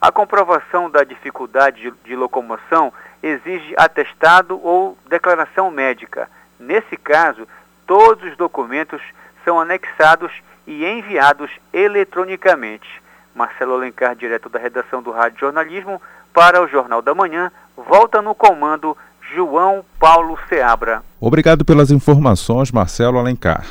[0.00, 2.92] A comprovação da dificuldade de, de locomoção
[3.24, 6.28] exige atestado ou declaração médica.
[6.60, 7.48] Nesse caso,
[7.86, 9.00] todos os documentos
[9.44, 10.30] são anexados
[10.66, 12.86] e enviados eletronicamente.
[13.34, 16.00] Marcelo Alencar, direto da redação do Rádio Jornalismo,
[16.32, 18.96] para o Jornal da Manhã, volta no comando
[19.34, 21.02] João Paulo Seabra.
[21.20, 23.64] Obrigado pelas informações, Marcelo Alencar.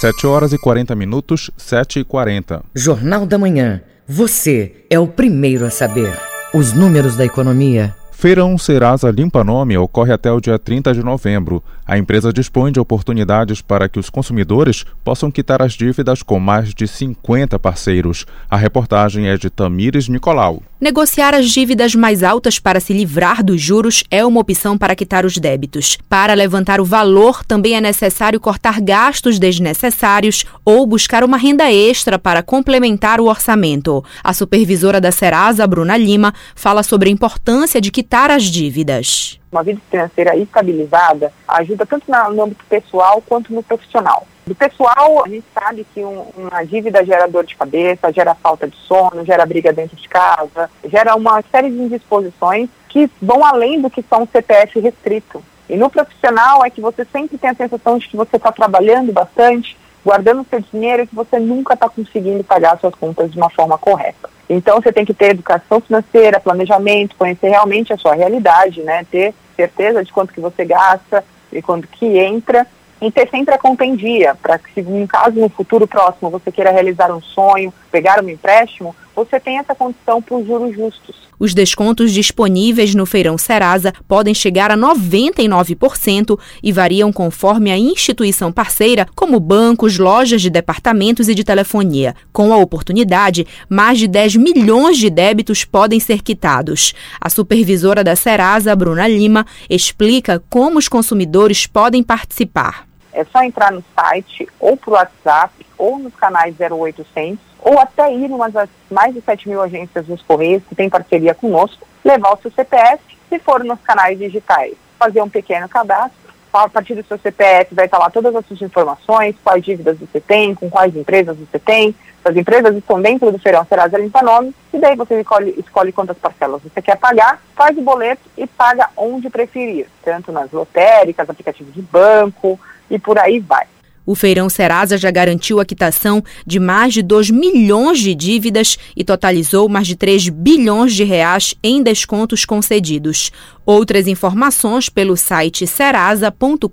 [0.00, 2.62] 7 horas e 40 minutos, 7 e 40.
[2.74, 3.82] Jornal da Manhã.
[4.06, 6.18] Você é o primeiro a saber.
[6.54, 11.60] Os números da economia Feirão Serasa Limpa Nome ocorre até o dia 30 de novembro.
[11.84, 16.72] A empresa dispõe de oportunidades para que os consumidores possam quitar as dívidas com mais
[16.72, 18.24] de 50 parceiros.
[18.48, 20.62] A reportagem é de Tamires Nicolau.
[20.80, 25.24] Negociar as dívidas mais altas para se livrar dos juros é uma opção para quitar
[25.24, 25.98] os débitos.
[26.08, 32.18] Para levantar o valor, também é necessário cortar gastos desnecessários ou buscar uma renda extra
[32.18, 34.04] para complementar o orçamento.
[34.22, 39.40] A supervisora da Serasa, Bruna Lima, fala sobre a importância de quitar quitar as dívidas.
[39.50, 44.26] Uma vida financeira estabilizada ajuda tanto no âmbito pessoal quanto no profissional.
[44.46, 48.68] Do pessoal, a gente sabe que um, uma dívida gera dor de cabeça, gera falta
[48.68, 53.80] de sono, gera briga dentro de casa, gera uma série de indisposições que vão além
[53.80, 55.42] do que só um CPF restrito.
[55.66, 59.10] E no profissional é que você sempre tem a sensação de que você está trabalhando
[59.10, 63.78] bastante, guardando seu dinheiro que você nunca está conseguindo pagar suas contas de uma forma
[63.78, 64.28] correta.
[64.48, 69.06] Então você tem que ter educação financeira, planejamento, conhecer realmente a sua realidade, né?
[69.10, 72.66] Ter certeza de quanto que você gasta e quanto que entra
[73.00, 76.30] e ter sempre a conta em dia, para que se em caso no futuro próximo
[76.30, 81.16] você queira realizar um sonho, pegar um empréstimo, você tem essa condição os juros justos.
[81.38, 88.52] Os descontos disponíveis no Feirão Serasa podem chegar a 99% e variam conforme a instituição
[88.52, 92.14] parceira, como bancos, lojas de departamentos e de telefonia.
[92.32, 96.94] Com a oportunidade, mais de 10 milhões de débitos podem ser quitados.
[97.20, 102.91] A supervisora da Serasa, Bruna Lima, explica como os consumidores podem participar.
[103.12, 108.30] É só entrar no site ou por WhatsApp ou nos canais 0800 ou até ir
[108.30, 112.34] em uma das mais de 7 mil agências dos Correios que tem parceria conosco, levar
[112.34, 116.20] o seu CPF, se for nos canais digitais, fazer um pequeno cadastro.
[116.52, 120.20] A partir do seu CPF vai estar lá todas as suas informações, quais dívidas você
[120.20, 121.94] tem, com quais empresas você tem.
[122.22, 126.18] As empresas estão dentro do Feirão Serasa Limpa Nome, e daí você escolhe, escolhe quantas
[126.18, 131.72] parcelas você quer pagar, faz o boleto e paga onde preferir, tanto nas lotéricas, aplicativos
[131.72, 132.60] de banco,
[132.94, 133.66] e por aí vai.
[134.04, 139.04] O Feirão Serasa já garantiu a quitação de mais de 2 milhões de dívidas e
[139.04, 143.30] totalizou mais de 3 bilhões de reais em descontos concedidos.
[143.64, 146.66] Outras informações pelo site serasa.com.br.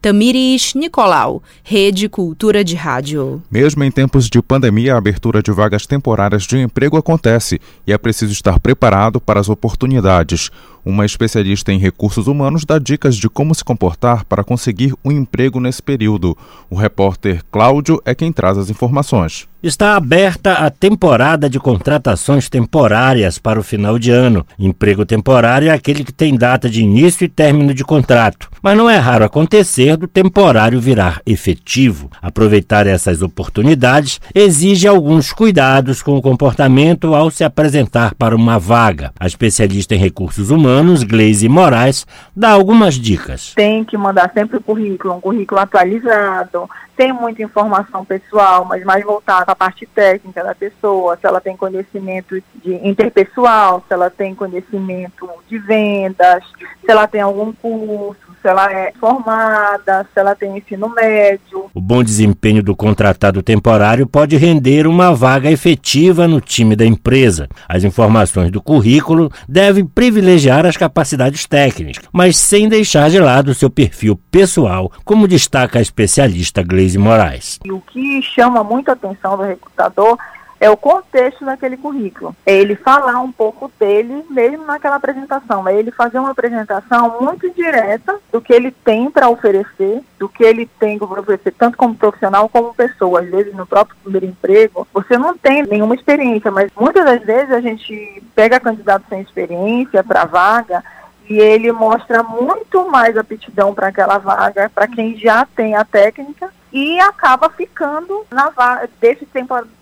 [0.00, 3.42] Tamires Nicolau, Rede Cultura de Rádio.
[3.50, 7.98] Mesmo em tempos de pandemia, a abertura de vagas temporárias de emprego acontece e é
[7.98, 10.50] preciso estar preparado para as oportunidades.
[10.88, 15.58] Uma especialista em recursos humanos dá dicas de como se comportar para conseguir um emprego
[15.58, 16.38] nesse período.
[16.70, 19.48] O repórter Cláudio é quem traz as informações.
[19.62, 24.46] Está aberta a temporada de contratações temporárias para o final de ano.
[24.58, 28.88] Emprego temporário é aquele que tem data de início e término de contrato, mas não
[28.88, 32.10] é raro acontecer do temporário virar efetivo.
[32.22, 39.12] Aproveitar essas oportunidades exige alguns cuidados com o comportamento ao se apresentar para uma vaga.
[39.18, 43.52] A especialista em recursos humanos anos, Gleise Moraes, dá algumas dicas.
[43.54, 49.04] Tem que mandar sempre o currículo, um currículo atualizado, tem muita informação pessoal, mas mais
[49.04, 54.34] voltada a parte técnica da pessoa, se ela tem conhecimento de interpessoal, se ela tem
[54.34, 56.42] conhecimento de vendas,
[56.80, 61.68] se ela tem algum curso, se ela é formada, se ela tem ensino médio.
[61.74, 67.48] O bom desempenho do contratado temporário pode render uma vaga efetiva no time da empresa.
[67.68, 73.68] As informações do currículo devem privilegiar as capacidades técnicas, mas sem deixar de lado seu
[73.68, 77.58] perfil pessoal, como destaca a especialista Gleise Moraes.
[77.64, 80.16] E o que chama muito a atenção do recrutador
[80.60, 82.34] é o contexto daquele currículo.
[82.44, 87.50] É ele falar um pouco dele mesmo naquela apresentação, é ele fazer uma apresentação muito
[87.50, 91.94] direta do que ele tem para oferecer, do que ele tem para oferecer, tanto como
[91.94, 93.20] profissional como pessoa.
[93.20, 97.52] Às vezes, no próprio primeiro emprego, você não tem nenhuma experiência, mas muitas das vezes
[97.52, 100.82] a gente pega candidato sem experiência para vaga
[101.28, 106.50] e ele mostra muito mais aptidão para aquela vaga, para quem já tem a técnica,
[106.72, 108.52] e acaba ficando na
[109.00, 109.26] desse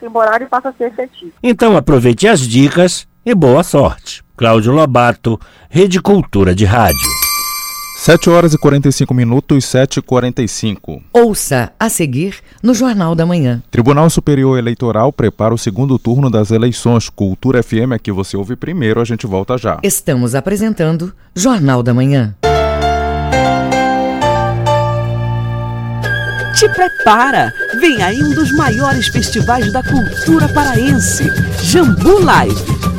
[0.01, 1.33] temporário e passa a ser efetivo.
[1.43, 4.23] Então aproveite as dicas e boa sorte.
[4.37, 7.25] Cláudio Lobato, Rede Cultura de Rádio.
[7.97, 11.03] 7 horas e 45 minutos, 7 e 45.
[11.11, 13.63] Ouça a seguir no Jornal da Manhã.
[13.71, 17.09] Tribunal Superior Eleitoral prepara o segundo turno das eleições.
[17.09, 19.79] Cultura FM, aqui você ouve primeiro, a gente volta já.
[19.83, 22.35] Estamos apresentando Jornal da Manhã.
[26.57, 27.53] Te prepara!
[27.81, 31.25] Vem aí um dos maiores festivais da cultura paraense,
[31.61, 32.55] Jambu Live.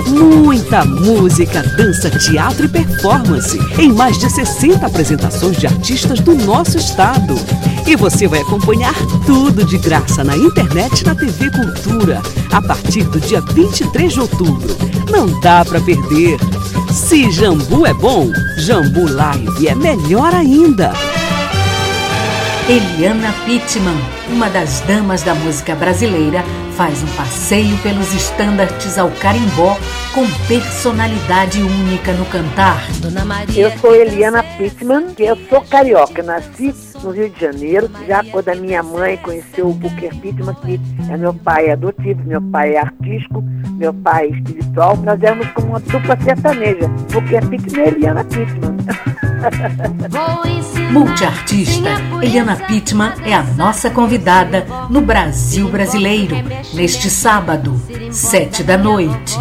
[0.08, 6.78] Muita música, dança, teatro e performance em mais de 60 apresentações de artistas do nosso
[6.78, 7.36] estado.
[7.88, 8.94] E você vai acompanhar
[9.26, 14.20] tudo de graça na internet e na TV Cultura a partir do dia 23 de
[14.20, 14.76] outubro.
[15.10, 16.38] Não dá para perder.
[16.92, 20.92] Se Jambu é bom, Jambu Live é melhor ainda.
[22.68, 23.94] Eliana Pittman,
[24.28, 26.42] uma das damas da música brasileira,
[26.76, 29.78] faz um passeio pelos estandartes ao carimbó
[30.16, 32.82] com personalidade única no cantar.
[33.02, 33.66] Dona Maria.
[33.66, 38.56] Eu sou Eliana Pittman, eu sou carioca, nasci no Rio de Janeiro, já quando a
[38.56, 40.80] minha mãe conheceu o Booker Pittman, que
[41.12, 43.44] é meu pai adotivo, meu pai é artístico,
[43.78, 48.76] meu pai é espiritual, nós éramos como uma dupla sertaneja, Booker Pittman e Eliana Pittman.
[50.92, 51.90] Multiartista,
[52.22, 56.36] Eliana Pittman é a nossa convidada no Brasil Brasileiro,
[56.74, 57.80] neste sábado,
[58.12, 59.38] sete da noite.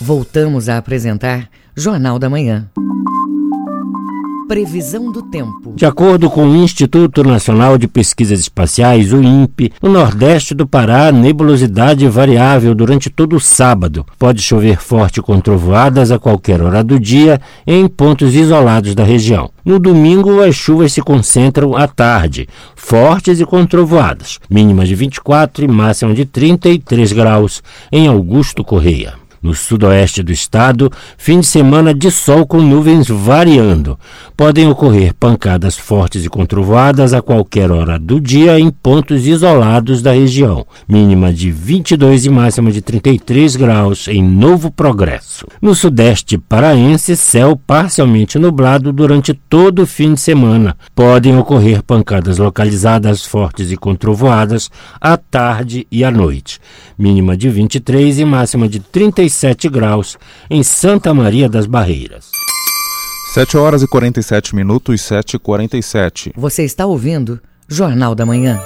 [0.00, 2.68] Voltamos a apresentar Jornal da Manhã.
[4.48, 5.74] Previsão do tempo.
[5.76, 11.12] De acordo com o Instituto Nacional de Pesquisas Espaciais, o INPE, no nordeste do Pará,
[11.12, 14.06] nebulosidade variável durante todo o sábado.
[14.18, 19.50] Pode chover forte com trovoadas a qualquer hora do dia em pontos isolados da região.
[19.62, 25.62] No domingo, as chuvas se concentram à tarde, fortes e com trovoadas, mínimas de 24
[25.62, 29.27] e máxima de 33 graus em Augusto Correia.
[29.42, 33.98] No sudoeste do estado, fim de semana de sol com nuvens variando.
[34.36, 40.12] Podem ocorrer pancadas fortes e controvadas a qualquer hora do dia em pontos isolados da
[40.12, 40.66] região.
[40.88, 45.46] Mínima de 22 e máxima de 33 graus em Novo Progresso.
[45.62, 50.76] No sudeste paraense, céu parcialmente nublado durante todo o fim de semana.
[50.94, 54.70] Podem ocorrer pancadas localizadas fortes e controvoadas
[55.00, 56.60] à tarde e à noite.
[56.98, 60.18] Mínima de 23 e máxima de 33 37 graus
[60.50, 62.30] em Santa Maria das Barreiras.
[63.34, 66.32] 7 horas e 47 minutos, 7 e 47.
[66.34, 68.58] Você está ouvindo Jornal da Manhã.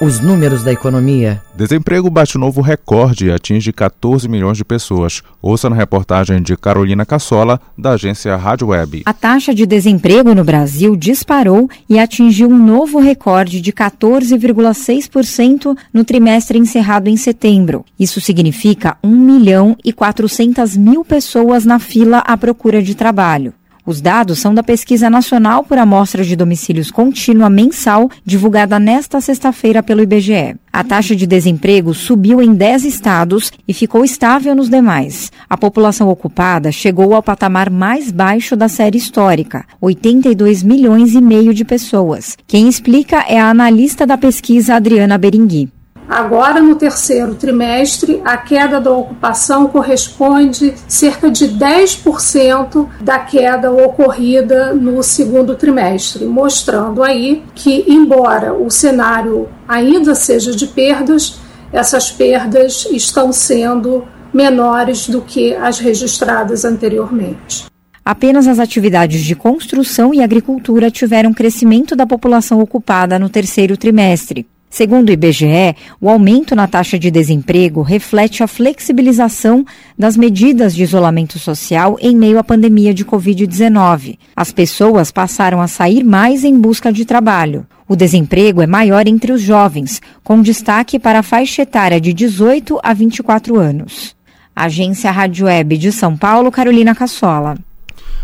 [0.00, 1.42] Os números da economia.
[1.54, 5.20] Desemprego bate novo recorde e atinge 14 milhões de pessoas.
[5.42, 9.02] Ouça na reportagem de Carolina Cassola, da agência Rádio Web.
[9.04, 16.02] A taxa de desemprego no Brasil disparou e atingiu um novo recorde de 14,6% no
[16.02, 17.84] trimestre encerrado em setembro.
[17.98, 23.52] Isso significa 1 milhão e 400 mil pessoas na fila à procura de trabalho.
[23.90, 29.82] Os dados são da Pesquisa Nacional por Amostra de Domicílios Contínua Mensal, divulgada nesta sexta-feira
[29.82, 30.54] pelo IBGE.
[30.72, 35.32] A taxa de desemprego subiu em 10 estados e ficou estável nos demais.
[35.48, 41.52] A população ocupada chegou ao patamar mais baixo da série histórica, 82 milhões e meio
[41.52, 42.38] de pessoas.
[42.46, 45.68] Quem explica é a analista da pesquisa Adriana Beringui.
[46.10, 54.74] Agora, no terceiro trimestre, a queda da ocupação corresponde cerca de 10% da queda ocorrida
[54.74, 61.38] no segundo trimestre, mostrando aí que, embora o cenário ainda seja de perdas,
[61.72, 64.04] essas perdas estão sendo
[64.34, 67.66] menores do que as registradas anteriormente.
[68.04, 74.44] Apenas as atividades de construção e agricultura tiveram crescimento da população ocupada no terceiro trimestre.
[74.72, 79.66] Segundo o IBGE, o aumento na taxa de desemprego reflete a flexibilização
[79.98, 84.16] das medidas de isolamento social em meio à pandemia de Covid-19.
[84.34, 87.66] As pessoas passaram a sair mais em busca de trabalho.
[87.88, 92.78] O desemprego é maior entre os jovens, com destaque para a faixa etária de 18
[92.80, 94.14] a 24 anos.
[94.54, 97.56] Agência Rádio Web de São Paulo, Carolina Cassola.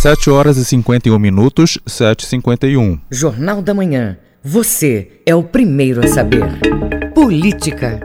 [0.00, 3.00] 7 horas e 51 minutos, 7h51.
[3.10, 4.16] Jornal da Manhã.
[4.50, 6.42] Você é o primeiro a saber.
[7.14, 8.00] Política.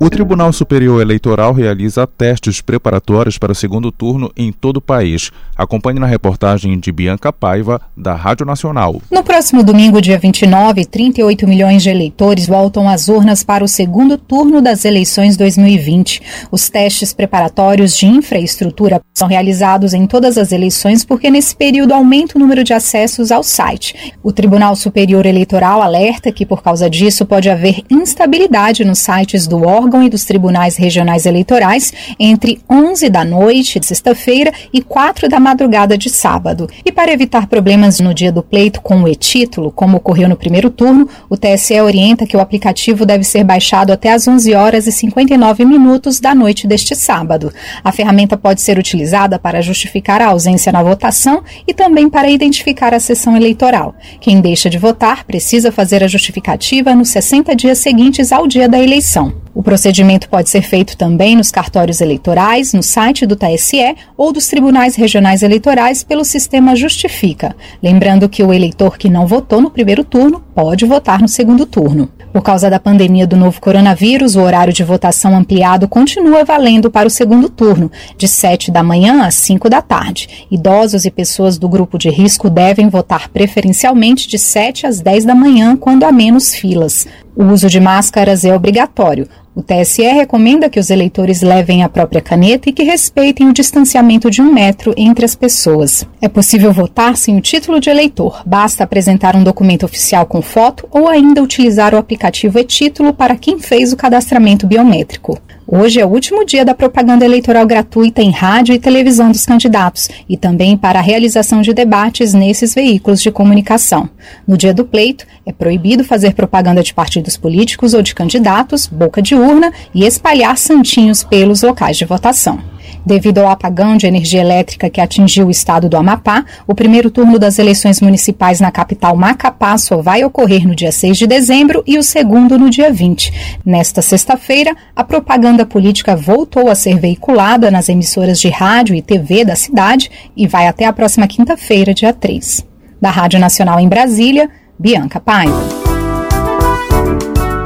[0.00, 5.32] O Tribunal Superior Eleitoral realiza testes preparatórios para o segundo turno em todo o país.
[5.56, 9.02] Acompanhe na reportagem de Bianca Paiva, da Rádio Nacional.
[9.10, 14.16] No próximo domingo, dia 29, 38 milhões de eleitores voltam às urnas para o segundo
[14.16, 16.22] turno das eleições 2020.
[16.48, 22.38] Os testes preparatórios de infraestrutura são realizados em todas as eleições porque nesse período aumenta
[22.38, 24.14] o número de acessos ao site.
[24.22, 29.66] O Tribunal Superior Eleitoral alerta que por causa disso pode haver instabilidade nos sites do
[29.66, 35.28] órgão órgão e dos tribunais regionais eleitorais entre 11 da noite de sexta-feira e 4
[35.28, 36.68] da madrugada de sábado.
[36.84, 40.68] E para evitar problemas no dia do pleito com o e-título, como ocorreu no primeiro
[40.68, 44.92] turno, o TSE orienta que o aplicativo deve ser baixado até às 11 horas e
[44.92, 47.50] 59 minutos da noite deste sábado.
[47.82, 52.92] A ferramenta pode ser utilizada para justificar a ausência na votação e também para identificar
[52.92, 53.94] a sessão eleitoral.
[54.20, 58.78] Quem deixa de votar precisa fazer a justificativa nos 60 dias seguintes ao dia da
[58.78, 59.32] eleição.
[59.58, 64.48] O procedimento pode ser feito também nos cartórios eleitorais, no site do TSE ou dos
[64.48, 67.54] tribunais regionais eleitorais pelo sistema Justifica.
[67.80, 72.10] Lembrando que o eleitor que não votou no primeiro turno pode votar no segundo turno.
[72.32, 77.06] Por causa da pandemia do novo coronavírus, o horário de votação ampliado continua valendo para
[77.06, 80.46] o segundo turno, de 7 da manhã às 5 da tarde.
[80.50, 85.36] Idosos e pessoas do grupo de risco devem votar preferencialmente de 7 às 10 da
[85.36, 87.06] manhã, quando há menos filas.
[87.34, 89.28] O uso de máscaras é obrigatório.
[89.58, 94.30] O TSE recomenda que os eleitores levem a própria caneta e que respeitem o distanciamento
[94.30, 96.06] de um metro entre as pessoas.
[96.22, 98.40] É possível votar sem o título de eleitor.
[98.46, 103.58] Basta apresentar um documento oficial com foto ou ainda utilizar o aplicativo e-título para quem
[103.58, 105.36] fez o cadastramento biométrico.
[105.70, 110.08] Hoje é o último dia da propaganda eleitoral gratuita em rádio e televisão dos candidatos
[110.26, 114.08] e também para a realização de debates nesses veículos de comunicação.
[114.46, 119.20] No dia do pleito, é proibido fazer propaganda de partidos políticos ou de candidatos, boca
[119.20, 122.58] de urna e espalhar santinhos pelos locais de votação.
[123.04, 127.38] Devido ao apagão de energia elétrica que atingiu o estado do Amapá, o primeiro turno
[127.38, 131.98] das eleições municipais na capital Macapá só vai ocorrer no dia 6 de dezembro e
[131.98, 133.58] o segundo no dia 20.
[133.64, 139.44] Nesta sexta-feira, a propaganda política voltou a ser veiculada nas emissoras de rádio e TV
[139.44, 142.66] da cidade e vai até a próxima quinta-feira, dia 3.
[143.00, 145.62] Da Rádio Nacional em Brasília, Bianca Paiva.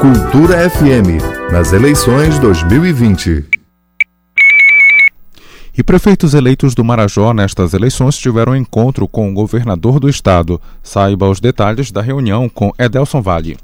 [0.01, 1.22] Cultura FM,
[1.53, 3.61] nas eleições 2020.
[5.75, 10.61] E prefeitos eleitos do Marajó nestas eleições tiveram encontro com o governador do estado.
[10.83, 13.57] Saiba os detalhes da reunião com Edelson Vale.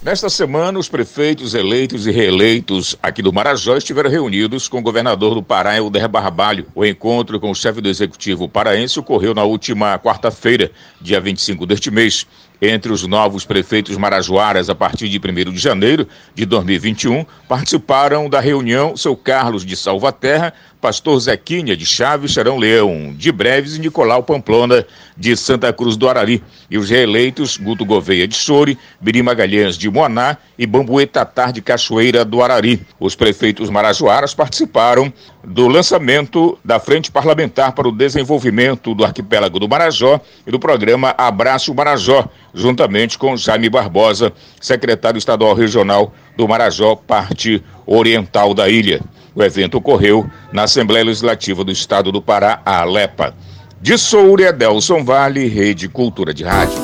[0.00, 5.34] Nesta semana, os prefeitos eleitos e reeleitos aqui do Marajó estiveram reunidos com o governador
[5.34, 6.66] do Pará, Helder Barbalho.
[6.72, 11.90] O encontro com o chefe do executivo paraense ocorreu na última quarta-feira, dia 25 deste
[11.90, 12.24] mês.
[12.62, 18.38] Entre os novos prefeitos marajoaras, a partir de 1 de janeiro de 2021, participaram da
[18.38, 20.54] reunião seu Carlos de Salvaterra,
[20.86, 26.08] Pastor Zequinha de Chaves, Charão Leão de Breves e Nicolau Pamplona de Santa Cruz do
[26.08, 26.40] Arari.
[26.70, 31.60] E os reeleitos Guto Gouveia de Soure, Biri Magalhães de Moaná e Bambuê Tatar de
[31.60, 32.86] Cachoeira do Arari.
[33.00, 35.12] Os prefeitos marajoaras participaram
[35.42, 41.16] do lançamento da Frente Parlamentar para o Desenvolvimento do Arquipélago do Marajó e do programa
[41.18, 49.00] Abraço Marajó, juntamente com Jaime Barbosa, secretário estadual regional do Marajó, parte oriental da ilha.
[49.34, 53.34] O evento ocorreu na Assembleia Legislativa do Estado do Pará, a Alepa.
[53.80, 56.78] De Soura, Delson Vale, Rede Cultura de Rádio.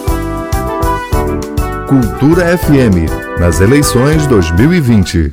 [1.88, 5.32] Cultura FM, nas eleições 2020.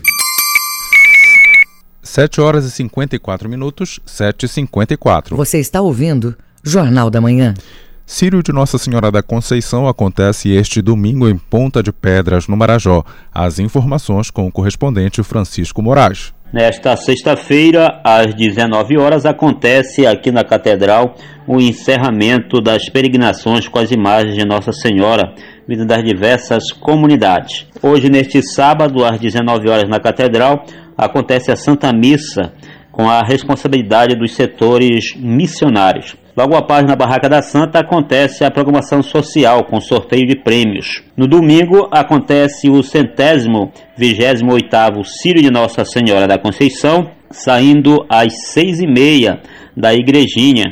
[2.01, 5.37] 7 horas e 54 minutos, 7 e 54.
[5.37, 7.53] Você está ouvindo Jornal da Manhã.
[8.11, 13.03] Círio de Nossa Senhora da Conceição acontece este domingo em Ponta de Pedras, no Marajó.
[13.31, 16.33] As informações com o correspondente Francisco Moraes.
[16.51, 21.13] Nesta sexta-feira, às 19 horas, acontece aqui na Catedral
[21.47, 25.35] o encerramento das peregrinações com as imagens de Nossa Senhora,
[25.67, 27.67] vindo das diversas comunidades.
[27.79, 30.65] Hoje, neste sábado, às 19 horas, na Catedral,
[30.97, 32.53] acontece a Santa Missa
[32.99, 36.17] com a responsabilidade dos setores missionários.
[36.35, 41.01] Logo após, na Barraca da Santa, acontece a programação social com sorteio de prêmios.
[41.15, 48.33] No domingo, acontece o centésimo vigésimo oitavo Círio de Nossa Senhora da Conceição, saindo às
[48.51, 49.39] seis e meia
[49.77, 50.65] da igrejinha.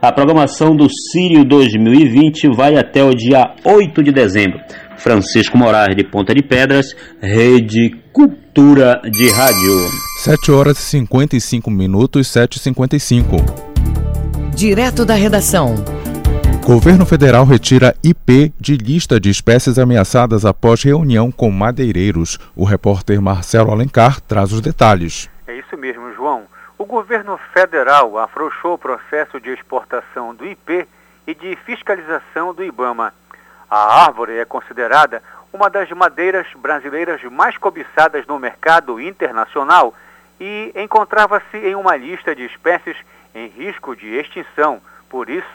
[0.00, 4.60] A programação do Círio 2020 vai até o dia 8 de dezembro.
[4.96, 10.01] Francisco Moraes de Ponta de Pedras, Rede Cultura de Rádio.
[10.22, 13.42] 7 horas e 55 minutos, 7h55.
[14.54, 15.74] Direto da redação.
[16.64, 22.38] Governo federal retira IP de lista de espécies ameaçadas após reunião com madeireiros.
[22.54, 25.28] O repórter Marcelo Alencar traz os detalhes.
[25.44, 26.44] É isso mesmo, João.
[26.78, 30.86] O governo federal afrouxou o processo de exportação do IP
[31.26, 33.12] e de fiscalização do IBAMA.
[33.68, 35.20] A árvore é considerada
[35.52, 39.92] uma das madeiras brasileiras mais cobiçadas no mercado internacional
[40.42, 42.96] e encontrava-se em uma lista de espécies
[43.32, 45.46] em risco de extinção, por isso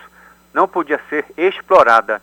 [0.53, 2.21] não podia ser explorada.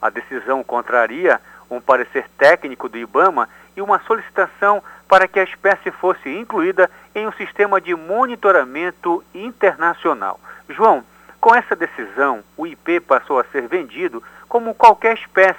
[0.00, 5.90] A decisão contraria um parecer técnico do IBAMA e uma solicitação para que a espécie
[5.90, 10.38] fosse incluída em um sistema de monitoramento internacional.
[10.68, 11.02] João,
[11.40, 15.58] com essa decisão, o IP passou a ser vendido como qualquer espécie,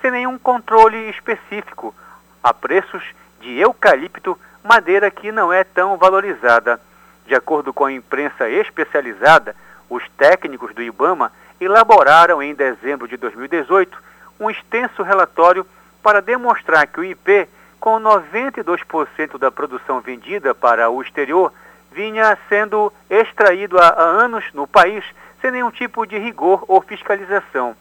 [0.00, 1.92] sem nenhum controle específico,
[2.40, 3.02] a preços
[3.40, 4.38] de eucalipto,
[4.68, 6.78] madeira que não é tão valorizada.
[7.26, 9.56] De acordo com a imprensa especializada,
[9.88, 13.98] os técnicos do IBAMA elaboraram em dezembro de 2018
[14.38, 15.66] um extenso relatório
[16.02, 17.48] para demonstrar que o IP,
[17.80, 21.50] com 92% da produção vendida para o exterior,
[21.90, 25.02] vinha sendo extraído há anos no país
[25.40, 27.74] sem nenhum tipo de rigor ou fiscalização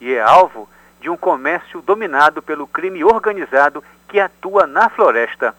[0.00, 0.68] e é alvo
[1.00, 5.54] de um comércio dominado pelo crime organizado que atua na floresta.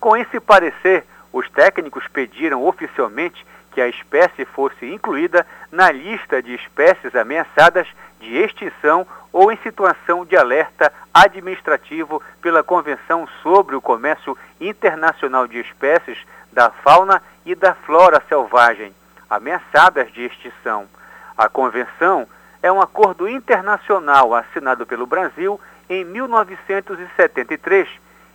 [0.00, 6.54] Com esse parecer, os técnicos pediram oficialmente que a espécie fosse incluída na lista de
[6.54, 7.86] espécies ameaçadas
[8.20, 15.60] de extinção ou em situação de alerta administrativo pela Convenção sobre o Comércio Internacional de
[15.60, 16.18] Espécies
[16.52, 18.94] da Fauna e da Flora Selvagem,
[19.28, 20.88] ameaçadas de extinção.
[21.36, 22.26] A convenção
[22.62, 27.88] é um acordo internacional assinado pelo Brasil em 1973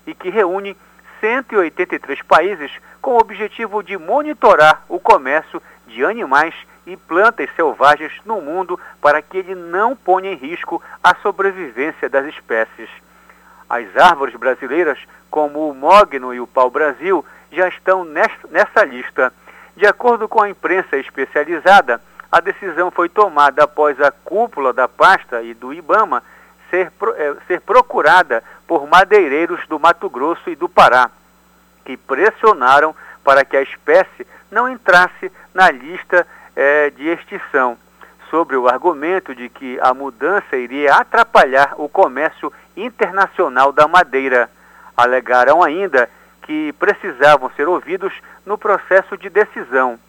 [0.07, 0.77] e que reúne
[1.23, 2.69] 183 países
[3.01, 6.53] com o objetivo de monitorar o comércio de animais
[6.85, 12.25] e plantas selvagens no mundo para que ele não ponha em risco a sobrevivência das
[12.25, 12.89] espécies.
[13.69, 14.99] As árvores brasileiras,
[15.31, 19.31] como o mogno e o pau-brasil, já estão nessa lista.
[19.77, 25.41] De acordo com a imprensa especializada, a decisão foi tomada após a cúpula da pasta
[25.41, 26.21] e do IBAMA
[26.73, 31.11] ser, é, ser procurada por madeireiros do Mato Grosso e do Pará,
[31.85, 37.77] que pressionaram para que a espécie não entrasse na lista é, de extinção,
[38.31, 44.49] sobre o argumento de que a mudança iria atrapalhar o comércio internacional da madeira.
[44.97, 46.09] Alegaram ainda
[46.41, 48.11] que precisavam ser ouvidos
[48.43, 49.99] no processo de decisão.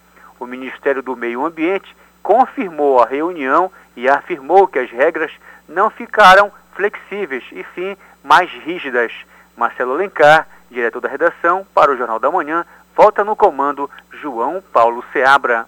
[0.41, 5.31] O Ministério do Meio Ambiente confirmou a reunião e afirmou que as regras
[5.69, 9.12] não ficaram flexíveis e sim mais rígidas.
[9.57, 12.65] Marcelo Alencar, diretor da redação, para o Jornal da Manhã,
[12.97, 15.67] volta no comando João Paulo Seabra.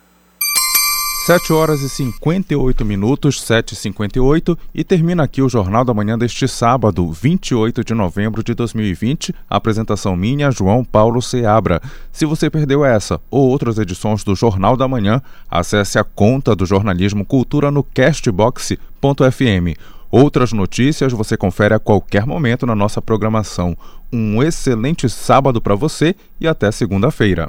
[1.27, 7.11] 7 horas e 58 minutos, 7h58, e termina aqui o Jornal da Manhã deste sábado,
[7.11, 9.35] 28 de novembro de 2020.
[9.51, 11.83] Apresentação minha, João Paulo Seabra.
[12.13, 15.21] Se você perdeu essa ou outras edições do Jornal da Manhã,
[15.51, 18.79] acesse a conta do Jornalismo Cultura no castbox.fm.
[20.09, 23.77] Outras notícias você confere a qualquer momento na nossa programação.
[24.13, 27.49] Um excelente sábado para você e até segunda-feira.